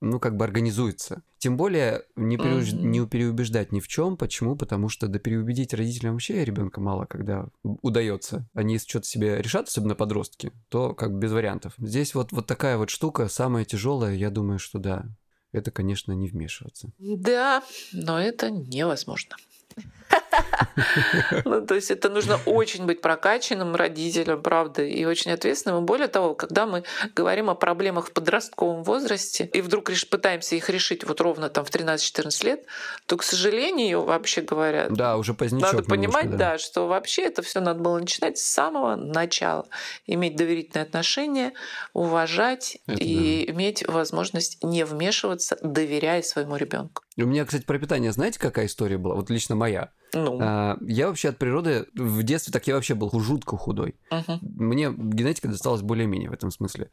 [0.02, 1.24] ну, как бы организуется.
[1.40, 2.92] Тем более не, переуж- Мгм.
[2.92, 4.18] не переубеждать ни в чем.
[4.18, 4.56] Почему?
[4.56, 8.46] Потому что да переубедить родителям вообще ребенка мало, когда удается.
[8.54, 11.74] Они если что-то себе решат, особенно подростки, то как бы без вариантов.
[11.78, 15.06] Здесь вот, вот такая вот штука, самая тяжелая, я думаю, что да.
[15.54, 16.90] Это, конечно, не вмешиваться.
[17.00, 19.36] Да, но это невозможно.
[21.46, 25.84] Ну, то есть это нужно очень быть прокачанным родителем, правда, и очень ответственным.
[25.84, 26.84] И более того, когда мы
[27.16, 31.70] говорим о проблемах в подростковом возрасте и вдруг пытаемся их решить вот ровно там в
[31.70, 32.66] 13-14 лет,
[33.06, 36.58] то, к сожалению, вообще говоря, Да, уже позднячок надо понимать, немножко, да.
[36.58, 39.68] что вообще это все надо было начинать с самого начала.
[40.06, 41.54] Иметь доверительные отношения,
[41.94, 47.04] уважать Это и иметь возможность не вмешиваться, доверяя своему ребенку.
[47.18, 49.16] У меня, кстати, про питание, знаете, какая история была?
[49.16, 49.92] Вот лично моя.
[50.14, 53.96] Ну, А, Я вообще от природы, в детстве так я вообще был жутко худой.
[54.12, 54.40] мгм.
[54.42, 56.92] Мне генетика досталась более-менее в этом смысле.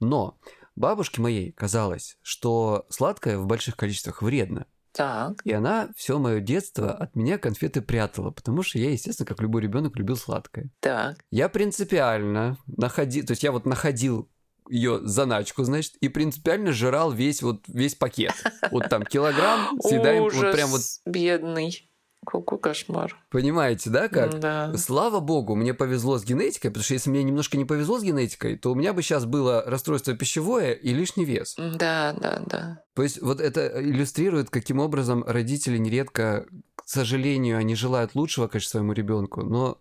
[0.00, 0.38] Но
[0.76, 4.66] бабушке моей казалось, что сладкое в больших количествах вредно.
[4.92, 5.42] так.
[5.44, 9.60] И она все мое детство от меня конфеты прятала, потому что я, естественно, как любой
[9.60, 10.70] ребенок, любил сладкое.
[10.80, 11.18] Так.
[11.30, 14.30] Я принципиально находил, то есть я вот находил
[14.68, 18.34] ее заначку, значит, и принципиально жрал весь вот весь пакет.
[18.70, 21.90] Вот там килограмм, съедаем, вот Ужас, прям вот, бедный.
[22.26, 23.16] Какой кошмар.
[23.30, 24.40] понимаете, да, как?
[24.40, 24.76] Да.
[24.76, 28.56] Слава богу, мне повезло с генетикой, потому что если мне немножко не повезло с генетикой,
[28.56, 31.54] то у меня бы сейчас было расстройство пищевое и лишний вес.
[31.56, 32.82] Да, да, да.
[32.94, 38.70] То есть вот это иллюстрирует, каким образом родители нередко, к сожалению, они желают лучшего, конечно,
[38.70, 39.78] своему ребенку, но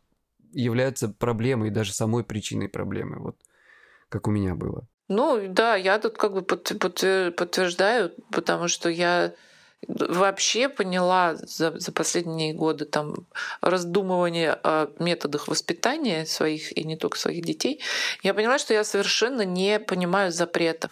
[0.51, 3.37] являются проблемой, даже самой причиной проблемы, вот
[4.09, 4.87] как у меня было.
[5.07, 9.33] Ну, да, я тут как бы под- подтвер- подтверждаю, потому что я
[9.87, 13.27] вообще поняла за, за последние годы там
[13.61, 17.81] раздумывания о методах воспитания своих и не только своих детей,
[18.23, 20.91] я поняла, что я совершенно не понимаю запретов.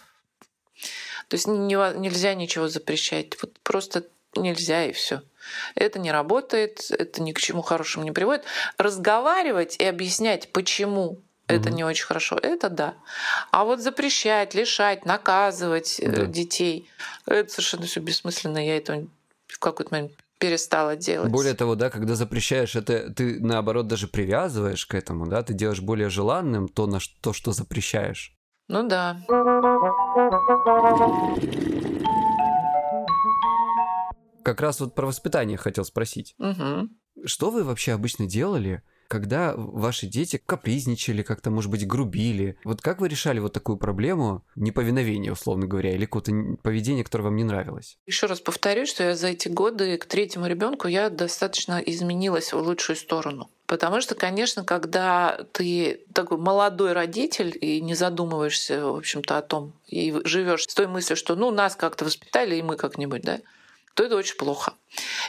[1.28, 3.40] То есть не- нельзя ничего запрещать.
[3.42, 4.04] Вот просто
[4.36, 5.22] нельзя и все.
[5.74, 8.44] Это не работает, это ни к чему хорошему не приводит.
[8.78, 11.76] Разговаривать и объяснять, почему это Мгм.
[11.76, 12.94] не очень хорошо, это да.
[13.50, 16.26] А вот запрещать, лишать, наказывать э, Да.
[16.26, 16.88] детей,
[17.26, 18.58] это совершенно все бессмысленно.
[18.64, 19.06] Я это
[19.46, 21.30] в какой-то момент перестала делать.
[21.30, 25.80] Более того, да, когда запрещаешь это, ты наоборот даже привязываешь к этому, да, ты делаешь
[25.80, 28.32] более желанным то, на что, то, что запрещаешь.
[28.68, 29.18] Ну да.
[34.42, 36.34] Как раз вот про воспитание хотел спросить.
[36.38, 36.90] Мгм.
[37.24, 42.56] Что вы вообще обычно делали, когда ваши дети капризничали, как-то, может быть, грубили?
[42.64, 47.24] Вот как вы решали вот такую проблему неповиновения, условно говоря, или какого-то н- поведения, которое
[47.24, 47.98] вам не нравилось?
[48.06, 52.58] Еще раз повторюсь, что я за эти годы к третьему ребенку я достаточно изменилась в
[52.58, 53.50] лучшую сторону.
[53.66, 59.72] Потому что, конечно, когда ты такой молодой родитель и не задумываешься, в общем-то, о том,
[59.86, 63.40] и живешь с той мыслью, что ну нас как-то воспитали, и мы как-нибудь, да,
[63.94, 64.74] то это очень плохо.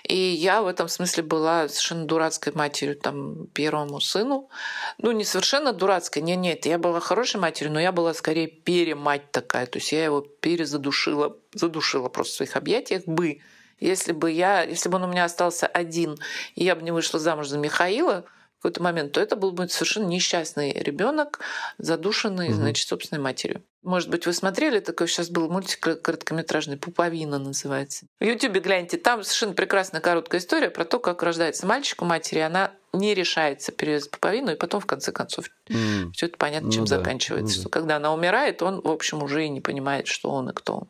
[0.04, 4.50] И я в этом смысле была совершенно дурацкой матерью там, первому сыну.
[4.98, 9.32] Ну, не совершенно дурацкой, нет, нет, я была хорошей матерью, но я была скорее перемать
[9.32, 9.68] такая.
[9.68, 13.40] То есть я его перезадушила, задушила просто в своих объятиях бы.
[13.80, 16.18] Если бы я, если бы он у меня остался один,
[16.56, 18.26] и я бы не вышла замуж за Михаила
[18.60, 21.40] какой-то момент, то это был бы совершенно несчастный ребенок,
[21.78, 22.56] задушенный, Мгм.
[22.56, 23.64] значит, собственной матерью.
[23.84, 28.08] Может быть, вы смотрели, такой сейчас был мультик короткометражный «Пуповина» называется.
[28.20, 32.40] В Ютубе гляньте, там совершенно прекрасная короткая история про то, как рождается мальчик у матери,
[32.40, 36.82] она не решается перерезать пуповину, и потом, в конце концов, М, все это понятно, чем
[36.84, 37.56] Ну да, заканчивается.
[37.56, 37.62] ну да.
[37.62, 40.76] Что когда она умирает, он, в общем, уже и не понимает, что он и кто
[40.78, 40.88] он.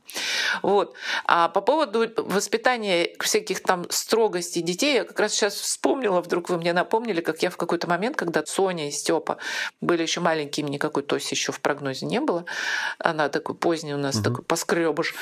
[0.62, 0.95] Вот.
[1.26, 6.58] А по поводу воспитания всяких там строгостей детей, я как раз сейчас вспомнила, вдруг вы
[6.58, 9.38] мне напомнили, как я в какой-то момент, когда Соня и Степа
[9.82, 12.45] были еще маленькими, никакой Тоси еще в прогнозе не было,
[12.99, 14.24] она такой поздний у нас, Мгм.
[14.24, 15.16] такой поскребыш,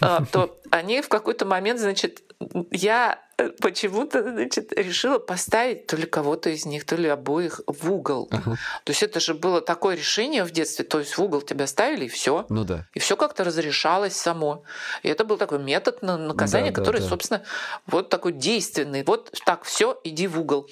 [0.00, 2.22] а, то они в какой-то момент, значит,
[2.70, 7.92] я э, почему-то, значит, решила поставить то ли кого-то из них, то ли обоих в
[7.92, 8.28] угол.
[8.30, 8.56] Ага.
[8.84, 12.04] То есть это же было такое решение в детстве, то есть в угол тебя ставили
[12.04, 12.46] и все.
[12.48, 12.86] Ну да.
[12.94, 14.62] И все как-то разрешалось само.
[15.02, 17.08] И это был такой метод наказания, да, который, да.
[17.08, 17.42] собственно,
[17.86, 19.02] вот такой действенный.
[19.04, 20.68] Вот так, все, иди в угол.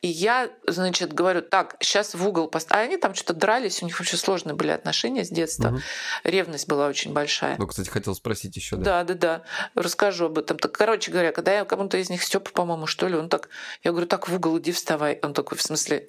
[0.00, 2.78] И я, значит, говорю, так, сейчас в угол поставь.
[2.78, 5.68] А они там что-то дрались, у них вообще сложные были отношения с детства.
[5.68, 5.78] Угу.
[6.24, 7.56] Ревность была очень большая.
[7.58, 9.02] Ну, кстати, хотел спросить еще, да.
[9.02, 9.42] Да, да, да.
[9.74, 10.58] Расскажу об этом.
[10.58, 13.48] Так, короче говоря, когда я кому-то из них Степа, по-моему, что ли, он так,
[13.84, 15.18] я говорю, так в угол иди вставай.
[15.22, 16.08] Он такой, в смысле,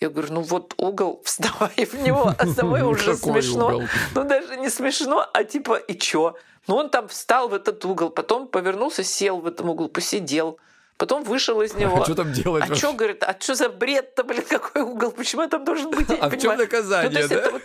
[0.00, 3.82] я говорю, ну вот угол, вставай в него, а самой уже смешно.
[4.14, 6.36] Ну даже не смешно, а типа и чё?
[6.66, 10.58] Ну он там встал в этот угол, потом повернулся, сел в этом угол, посидел.
[10.96, 12.00] Потом вышел из него.
[12.00, 12.64] А что там делать?
[12.68, 15.10] А что, говорит, а что за бред-то, блин, какой угол?
[15.10, 16.08] Почему я там должен быть?
[16.08, 17.50] а в чем наказание, ну, да?
[17.50, 17.62] Вот...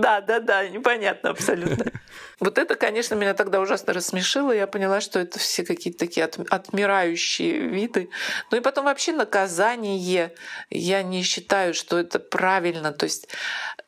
[0.00, 1.92] Да, да, да, непонятно абсолютно.
[2.40, 4.52] Вот это, конечно, меня тогда ужасно рассмешило.
[4.52, 8.10] Я поняла, что это все какие-то такие от, отмирающие виды.
[8.50, 10.34] Ну и потом вообще наказание.
[10.68, 12.92] Я не считаю, что это правильно.
[12.92, 13.28] То есть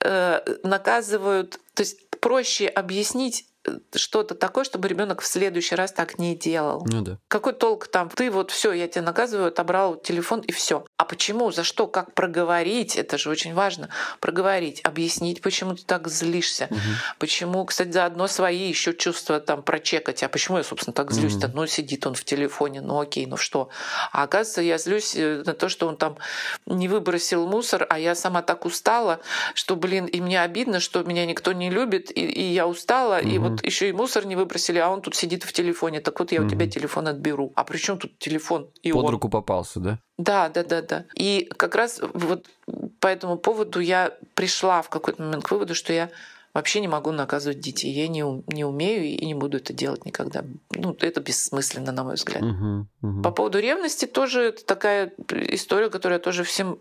[0.00, 1.58] э, наказывают...
[1.74, 3.46] То есть проще объяснить
[3.94, 6.86] что-то такое, чтобы ребенок в следующий раз так не делал.
[6.86, 7.18] Ну да.
[7.28, 8.08] Какой толк там?
[8.08, 10.84] Ты вот все, я тебя наказываю, отобрал телефон и все.
[10.98, 11.50] А почему?
[11.52, 11.86] За что?
[11.86, 12.96] Как проговорить?
[12.96, 13.90] Это же очень важно.
[14.20, 16.68] Проговорить, объяснить, почему ты так злишься.
[16.70, 16.80] Угу.
[17.18, 20.22] Почему, кстати, заодно свои еще чувства там прочекать.
[20.22, 21.48] А почему я, собственно, так злюсь-то?
[21.48, 21.56] Угу.
[21.56, 23.68] Ну, сидит он в телефоне, ну окей, ну что?
[24.10, 26.16] А оказывается, я злюсь э, на то, что он там
[26.64, 29.20] не выбросил мусор, а я сама так устала,
[29.52, 33.28] что, блин, и мне обидно, что меня никто не любит, и, и я устала, угу.
[33.28, 36.00] и вот еще и мусор не выбросили, а он тут сидит в телефоне.
[36.00, 37.52] Так вот я у тебя телефон отберу.
[37.54, 39.10] А при чем тут телефон и Под он?
[39.10, 39.98] руку попался, да?
[40.18, 41.04] Да, да, да, да.
[41.14, 42.46] И как раз вот
[43.00, 46.10] по этому поводу я пришла в какой-то момент к выводу, что я
[46.54, 47.92] вообще не могу наказывать детей.
[47.92, 50.44] Я не, не умею и не буду это делать никогда.
[50.70, 52.42] Ну, это бессмысленно, на мой взгляд.
[52.42, 53.22] Uh-huh, uh-huh.
[53.22, 55.12] По поводу ревности тоже это такая
[55.50, 56.78] история, которую я тоже всем,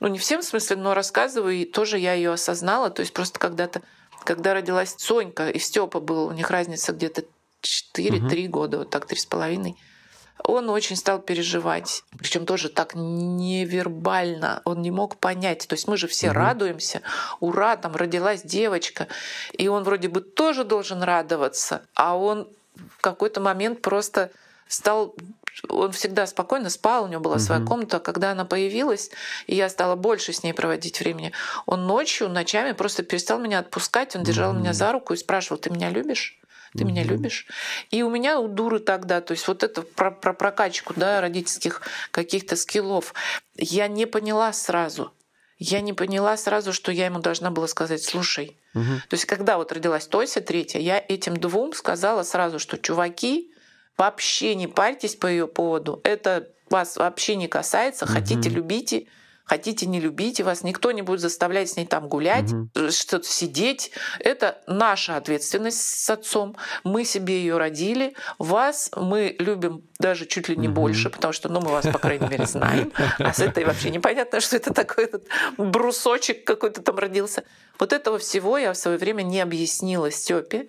[0.00, 2.90] ну не всем в смысле, но рассказываю, и тоже я ее осознала.
[2.90, 3.82] То есть просто когда-то
[4.24, 7.24] когда родилась Сонька и Степа был, у них разница где-то
[7.62, 8.50] 4-3 угу.
[8.50, 9.74] года, вот так, 3,5
[10.46, 12.04] он очень стал переживать.
[12.18, 14.60] Причем тоже так невербально.
[14.64, 15.66] Он не мог понять.
[15.66, 16.36] То есть мы же все угу.
[16.36, 17.00] радуемся.
[17.40, 19.08] Ура, там родилась девочка.
[19.52, 21.82] И он вроде бы тоже должен радоваться.
[21.94, 24.30] А он в какой-то момент просто
[24.68, 25.14] стал
[25.68, 28.00] он всегда спокойно спал, у него была своя комната.
[28.00, 29.10] Когда она появилась,
[29.46, 31.32] и я стала больше с ней проводить времени,
[31.64, 34.16] он ночью, ночами просто перестал меня отпускать.
[34.16, 36.38] Он держал меня за руку и спрашивал: Ты меня любишь?
[36.76, 37.46] Ты меня любишь?
[37.90, 41.82] И у меня у дуры тогда, то есть вот это про, про прокачку да, родительских
[42.10, 43.14] каких-то скиллов,
[43.56, 45.12] я не поняла сразу.
[45.56, 48.56] Я не поняла сразу, что я ему должна была сказать, слушай.
[48.74, 48.84] Угу.
[49.08, 53.54] То есть, когда вот родилась Тося, третья, я этим двум сказала сразу, что чуваки,
[53.96, 56.00] Вообще не парьтесь по ее поводу.
[56.02, 58.06] Это вас вообще не касается.
[58.06, 58.56] Хотите, угу.
[58.56, 59.06] любите.
[59.44, 62.90] Хотите, не любите, вас никто не будет заставлять с ней там гулять, угу.
[62.90, 63.90] что-то сидеть.
[64.18, 66.56] Это наша ответственность с отцом.
[66.82, 68.14] Мы себе ее родили.
[68.38, 70.76] Вас мы любим даже чуть ли не угу.
[70.76, 72.92] больше, потому что, ну, мы вас, по крайней мере, знаем.
[73.18, 75.26] А с этой вообще непонятно, что это такой этот
[75.56, 77.44] брусочек какой-то там родился.
[77.78, 80.68] Вот этого всего я в свое время не объяснила Степе.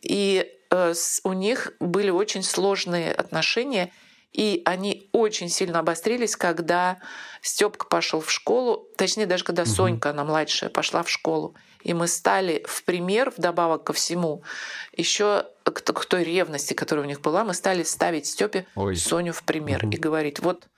[0.00, 0.94] И Э,
[1.24, 3.92] у них были очень сложные отношения,
[4.32, 6.98] и они очень сильно обострились, когда
[7.42, 11.54] Степка пошел в школу, точнее даже когда Сонька, она младшая, пошла в школу.
[11.82, 14.42] И мы стали в пример, вдобавок ко всему,
[14.96, 18.66] еще к, к той ревности, которая у них была, мы стали ставить Степе
[18.96, 19.92] Соню в пример угу.
[19.92, 20.68] и говорить, вот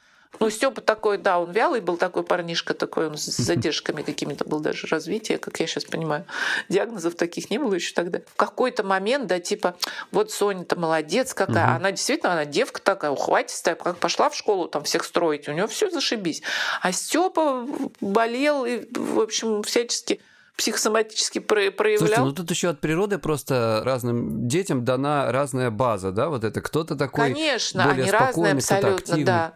[0.40, 4.60] ну, Степа такой, да, он вялый был такой парнишка, такой он с задержками какими-то был
[4.60, 6.24] даже развитие, как я сейчас понимаю.
[6.68, 8.20] Диагнозов таких не было еще тогда.
[8.26, 9.76] В какой-то момент, да, типа,
[10.10, 11.76] вот Соня-то молодец какая, угу.
[11.76, 15.66] она действительно, она девка такая, ухватистая, как пошла в школу там всех строить, у нее
[15.66, 16.42] все зашибись.
[16.82, 17.66] А Степа
[18.00, 20.20] болел и, в общем, всячески
[20.56, 21.98] психосоматически проявлял.
[21.98, 26.60] Слушайте, ну тут еще от природы просто разным детям дана разная база, да, вот это
[26.60, 29.54] кто-то такой Конечно, более они разные абсолютно, да.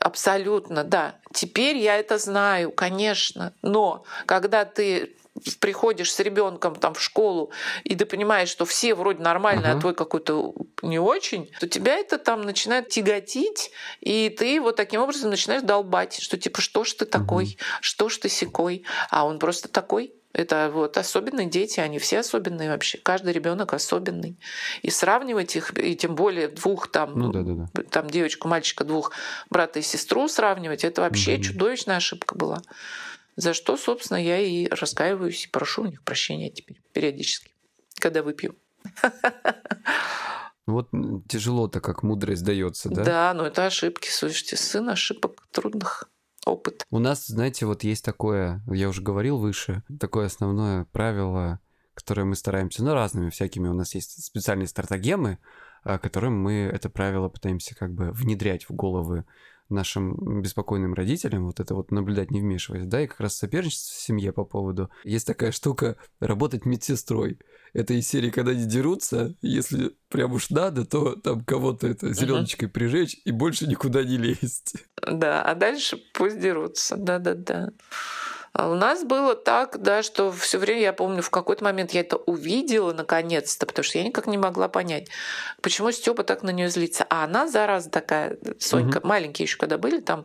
[0.00, 1.16] Абсолютно, да.
[1.32, 3.52] Теперь я это знаю, конечно.
[3.62, 5.16] Но когда ты
[5.60, 7.50] приходишь с ребенком там в школу,
[7.84, 9.78] и ты понимаешь, что все вроде нормальные, uh-huh.
[9.78, 13.70] а твой какой-то не очень, то тебя это там начинает тяготить,
[14.00, 17.78] и ты вот таким образом начинаешь долбать, что типа, что ж ты такой, uh-huh.
[17.80, 20.14] что ж ты секой, а он просто такой.
[20.34, 22.98] Это вот особенные дети, они все особенные вообще.
[22.98, 24.36] Каждый ребенок особенный.
[24.82, 27.82] И сравнивать их, и тем более двух там, ну, да, да, да.
[27.90, 29.12] там девочку, мальчика, двух
[29.48, 31.42] брата и сестру сравнивать, это вообще угу.
[31.42, 32.60] чудовищная ошибка была.
[33.38, 37.52] За что, собственно, я и раскаиваюсь, и прошу у них прощения теперь периодически,
[38.00, 38.56] когда выпью.
[40.66, 40.90] Вот
[41.30, 43.02] тяжело-то, как мудрость дается, да?
[43.02, 46.10] Да, но это ошибки, слушайте, сын ошибок трудных
[46.44, 46.84] опыт.
[46.90, 51.58] У нас, знаете, вот есть такое, я уже говорил выше, такое основное правило,
[51.94, 55.38] которое мы стараемся, ну, разными всякими, у нас есть специальные стратегемы,
[55.84, 59.24] а, которым мы это правило пытаемся как бы внедрять в головы
[59.68, 64.00] нашим беспокойным родителям, вот это вот наблюдать, не вмешиваясь, да, и как раз соперничество в
[64.00, 64.90] семье по поводу...
[65.04, 67.38] Есть такая штука работать медсестрой.
[67.72, 72.68] Это из серии, когда они дерутся, если прям уж надо, то там кого-то это зеленочкой
[72.68, 72.72] uh-huh.
[72.72, 74.74] прижечь и больше никуда не лезть.
[75.06, 77.70] Да, а дальше пусть дерутся, да-да-да.
[78.58, 82.00] А у нас было так, да, что все время, я помню, в какой-то момент я
[82.00, 85.06] это увидела наконец-то, потому что я никак не могла понять,
[85.62, 87.06] почему Степа так на нее злится.
[87.08, 89.06] А она, зараза такая, Сонька, угу.
[89.06, 90.24] маленькие еще когда были там,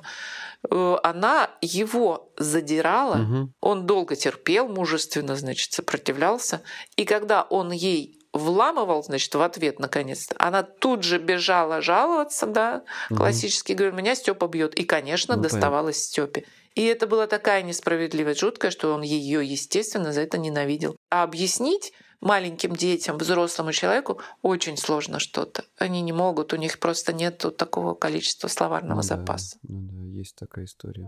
[0.67, 3.53] э, она его задирала, угу.
[3.61, 6.63] он долго терпел, мужественно, значит, сопротивлялся.
[6.95, 10.33] И когда он ей вламывал, значит, в ответ наконец-то.
[10.39, 12.81] Она тут же бежала жаловаться, да,
[13.11, 13.19] угу.
[13.19, 14.73] классически говорю, меня Степа бьет.
[14.73, 16.45] И, конечно, ну, доставалось Степе.
[16.75, 20.95] И это была такая несправедливость жуткая, что он ее, естественно, за это ненавидел.
[21.11, 25.65] А объяснить маленьким детям, взрослому человеку очень сложно что-то.
[25.77, 29.57] Они не могут, у них просто нет такого количества словарного ну, запаса.
[29.61, 31.07] Да, ну да, есть такая история.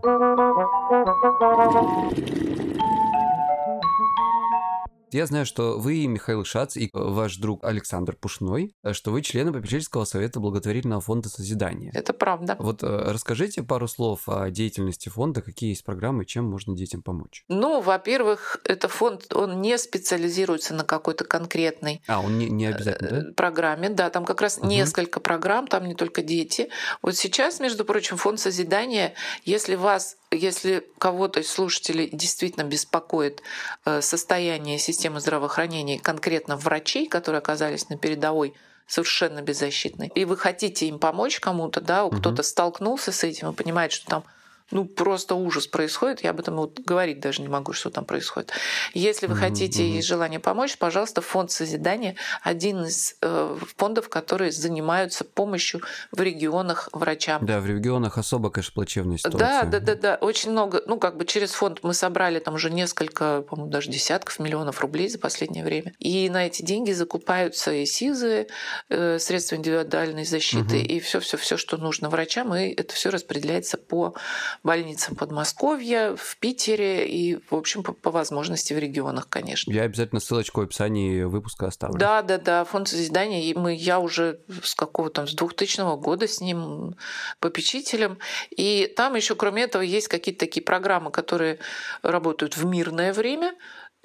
[5.12, 10.04] Я знаю, что вы, Михаил Шац, и ваш друг Александр Пушной, что вы члены попечительского
[10.04, 11.92] совета благотворительного фонда созидания.
[11.94, 12.56] Это правда.
[12.58, 17.44] Вот э, расскажите пару слов о деятельности фонда, какие есть программы, чем можно детям помочь.
[17.48, 23.10] Ну, во-первых, это фонд, он не специализируется на какой-то конкретной а, он не, не обязательно,
[23.10, 23.30] да?
[23.30, 23.88] Э, программе.
[23.88, 24.66] Да, там как раз угу.
[24.66, 26.68] несколько программ, там не только дети.
[27.02, 33.42] Вот сейчас, между прочим, фонд созидания, если вас если кого-то из слушателей действительно беспокоит
[33.84, 38.54] э, состояние системы здравоохранения, конкретно врачей, которые оказались на передовой,
[38.86, 42.18] совершенно беззащитны, и вы хотите им помочь кому-то, да, угу.
[42.18, 44.24] кто-то столкнулся с этим и понимает, что там
[44.70, 46.24] ну, просто ужас происходит.
[46.24, 48.52] Я об этом вот говорить даже не могу, что там происходит.
[48.94, 49.38] Если вы mm-hmm.
[49.38, 56.20] хотите и желание помочь, пожалуйста, фонд созидания один из э, фондов, которые занимаются помощью в
[56.20, 57.44] регионах врачам.
[57.46, 59.38] Да, в регионах особо, конечно, плачевная ситуация.
[59.38, 60.14] Да, да, да, да.
[60.16, 60.82] Очень много.
[60.86, 65.08] Ну, как бы через фонд мы собрали там уже несколько, по-моему, даже десятков миллионов рублей
[65.08, 65.94] за последнее время.
[65.98, 68.48] И на эти деньги закупаются и СИЗы,
[68.88, 70.86] э, средства индивидуальной защиты, mm-hmm.
[70.86, 74.14] и все, все, все, что нужно врачам, и это все распределяется по
[74.62, 79.72] больницам Подмосковья, в Питере и, в общем, по, по возможности в регионах, конечно.
[79.72, 81.98] Я обязательно ссылочку в описании выпуска оставлю.
[81.98, 83.44] Да, да, да, фонд созидания.
[83.44, 86.96] И мы, я уже с какого там, с 2000 года с ним
[87.40, 88.18] попечителем.
[88.50, 91.58] И там еще, кроме этого, есть какие-то такие программы, которые
[92.02, 93.54] работают в мирное время,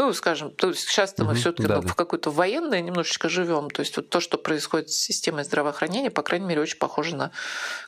[0.02, 1.88] ну, скажем, то есть сейчас-то мы все-таки да, ну, да.
[1.90, 3.70] в какой-то военное немножечко живем.
[3.70, 7.32] То есть вот то, что происходит с системой здравоохранения, по крайней мере, очень похоже на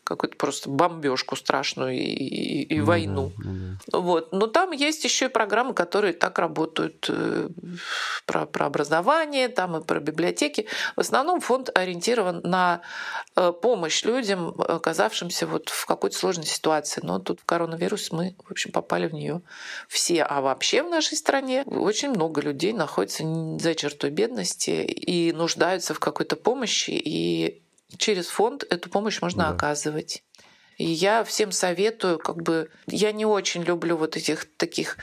[0.03, 3.31] какую-то просто бомбежку страшную и, и, и ну, войну.
[3.37, 3.49] Да,
[3.91, 3.97] да.
[3.97, 4.31] Вот.
[4.31, 7.49] Но там есть еще и программы, которые так работают э,
[8.27, 10.67] про, про образование, там и про библиотеки.
[10.95, 12.81] В основном фонд ориентирован на
[13.35, 17.01] э, помощь людям, оказавшимся вот в какой-то сложной ситуации.
[17.03, 19.41] Но тут коронавирус мы, в общем, попали в нее
[19.87, 20.21] все.
[20.21, 23.23] А вообще в нашей стране очень очень много людей находятся
[23.59, 27.63] за чертой бедности и нуждаются в какой-то помощи, и
[27.97, 29.49] через фонд эту помощь можно да.
[29.51, 30.23] оказывать.
[30.83, 34.97] И я всем советую, как бы, я не очень люблю вот этих таких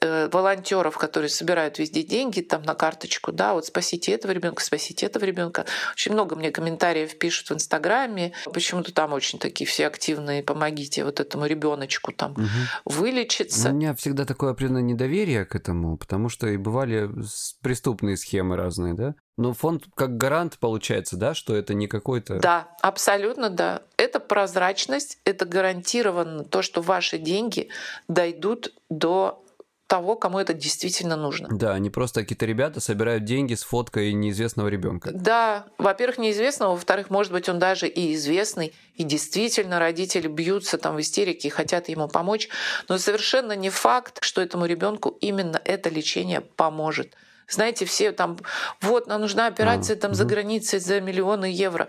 [0.00, 5.04] э, волонтеров, которые собирают везде деньги там на карточку, да, вот спасите этого ребенка, спасите
[5.04, 5.64] этого ребенка.
[5.94, 11.18] Очень много мне комментариев пишут в Инстаграме, почему-то там очень такие все активные, помогите вот
[11.18, 12.44] этому ребеночку там угу.
[12.84, 13.70] вылечиться.
[13.70, 17.10] У меня всегда такое определенное недоверие к этому, потому что и бывали
[17.62, 19.16] преступные схемы разные, да?
[19.36, 22.38] Но фонд как гарант получается, да, что это не какой-то...
[22.38, 23.82] Да, абсолютно да.
[23.96, 27.68] Это прозрачность, это гарантированно то, что ваши деньги
[28.08, 29.42] дойдут до
[29.86, 31.48] того, кому это действительно нужно.
[31.50, 35.10] Да, не просто какие-то ребята собирают деньги с фоткой неизвестного ребенка.
[35.12, 40.96] Да, во-первых, неизвестного, во-вторых, может быть, он даже и известный, и действительно родители бьются там
[40.96, 42.48] в истерике и хотят ему помочь,
[42.88, 47.14] но совершенно не факт, что этому ребенку именно это лечение поможет.
[47.48, 48.38] Знаете, все там,
[48.80, 51.86] вот, нам нужна операция там за границей за миллионы евро.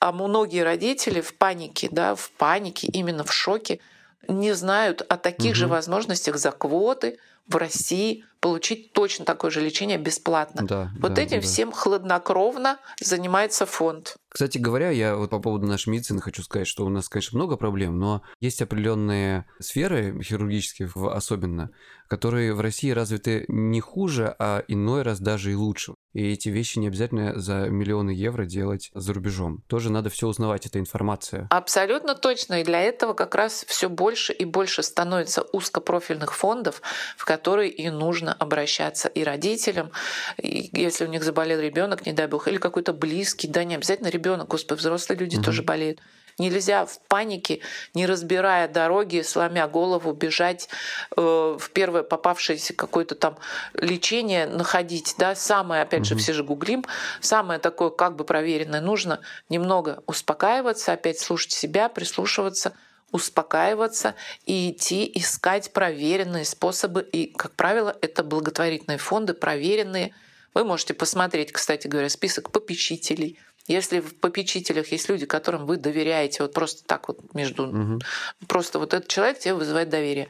[0.00, 3.80] А многие родители в панике, да, в панике, именно в шоке,
[4.28, 9.98] не знают о таких же возможностях за квоты, в России получить точно такое же лечение
[9.98, 10.64] бесплатно.
[10.64, 11.42] Да, вот да, этим да.
[11.42, 14.16] всем хладнокровно занимается фонд.
[14.28, 17.56] Кстати говоря, я вот по поводу нашей медицины хочу сказать, что у нас, конечно, много
[17.56, 21.70] проблем, но есть определенные сферы, хирургические особенно,
[22.08, 25.94] которые в России развиты не хуже, а иной раз даже и лучше.
[26.12, 29.62] И эти вещи не обязательно за миллионы евро делать за рубежом.
[29.68, 31.46] Тоже надо все узнавать, это информация.
[31.50, 32.60] Абсолютно точно.
[32.60, 36.80] И для этого как раз все больше и больше становится узкопрофильных фондов,
[37.16, 39.90] в которые и нужно обращаться и родителям,
[40.38, 44.08] и если у них заболел ребенок, не дай бог, или какой-то близкий, да, не обязательно
[44.08, 45.44] ребенок, господи, взрослые люди Мгм.
[45.44, 46.00] тоже болеют.
[46.38, 47.60] Нельзя в панике,
[47.94, 50.68] не разбирая дороги, сломя голову, бежать
[51.16, 51.20] э,
[51.58, 53.38] в первое попавшееся какое-то там
[53.74, 55.14] лечение, находить.
[55.18, 55.34] Да?
[55.34, 56.22] Самое, опять же, Мгм.
[56.22, 56.84] все же гуглим,
[57.20, 58.80] самое такое как бы проверенное.
[58.82, 62.72] Нужно немного успокаиваться, опять слушать себя, прислушиваться,
[63.12, 67.02] успокаиваться и идти искать проверенные способы.
[67.02, 70.14] И, как правило, это благотворительные фонды, проверенные.
[70.54, 73.38] Вы можете посмотреть, кстати говоря, список попечителей.
[73.66, 77.66] Если в попечителях есть люди, которым вы доверяете, вот просто так вот между...
[77.66, 78.00] Мгм.
[78.46, 80.28] Просто вот этот человек тебе вызывает доверие.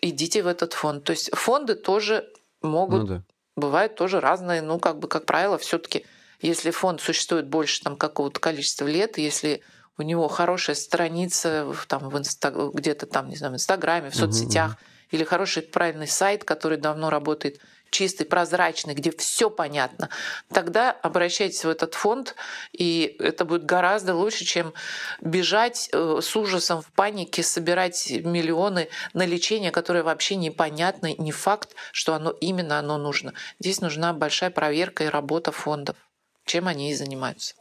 [0.00, 1.04] Идите в этот фонд.
[1.04, 2.26] То есть фонды тоже
[2.62, 3.22] могут Ну да.
[3.56, 6.06] бывают тоже разные, ну, как бы, как правило, все таки
[6.40, 9.62] если фонд существует больше там какого-то количества лет, если
[10.00, 12.50] у него хорошая страница там, в инста...
[12.50, 14.76] где-то там, не знаю, в Инстаграме, в соцсетях,
[15.10, 20.08] или хороший правильный сайт, который давно работает, чистый, прозрачный, где все понятно,
[20.48, 22.34] тогда обращайтесь в этот фонд,
[22.72, 24.72] и это будет гораздо лучше, чем
[25.20, 31.74] бежать э, с ужасом в панике, собирать миллионы на лечение, которое вообще непонятно, не факт,
[31.92, 33.34] что оно именно оно нужно.
[33.58, 35.96] Здесь нужна большая проверка и работа фондов,
[36.44, 37.54] чем они и занимаются.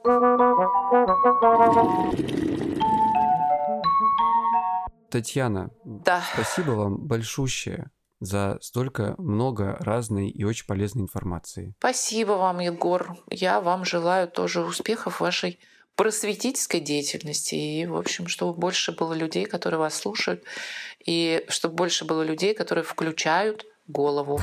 [5.09, 6.23] Татьяна, Да.
[6.33, 11.73] спасибо вам большущее за столько много разной и очень полезной информации.
[11.79, 13.17] Спасибо вам, Егор.
[13.29, 15.59] Я вам желаю тоже успехов в вашей
[15.95, 17.55] просветительской деятельности.
[17.55, 20.43] И, в общем, чтобы больше было людей, которые вас слушают,
[21.05, 24.39] и чтобы больше было людей, которые включают голову.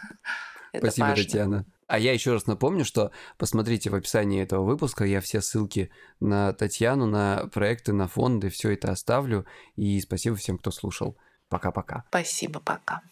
[0.76, 1.14] Спасибо.
[1.14, 1.64] Татьяна.
[1.86, 6.52] А я еще раз напомню, что посмотрите в описании этого выпуска, я все ссылки на
[6.52, 9.46] Татьяну, на проекты, на фонды, все это оставлю.
[9.76, 11.16] И спасибо всем, кто слушал.
[11.48, 12.04] Пока-пока.
[12.08, 13.02] Спасибо, пока.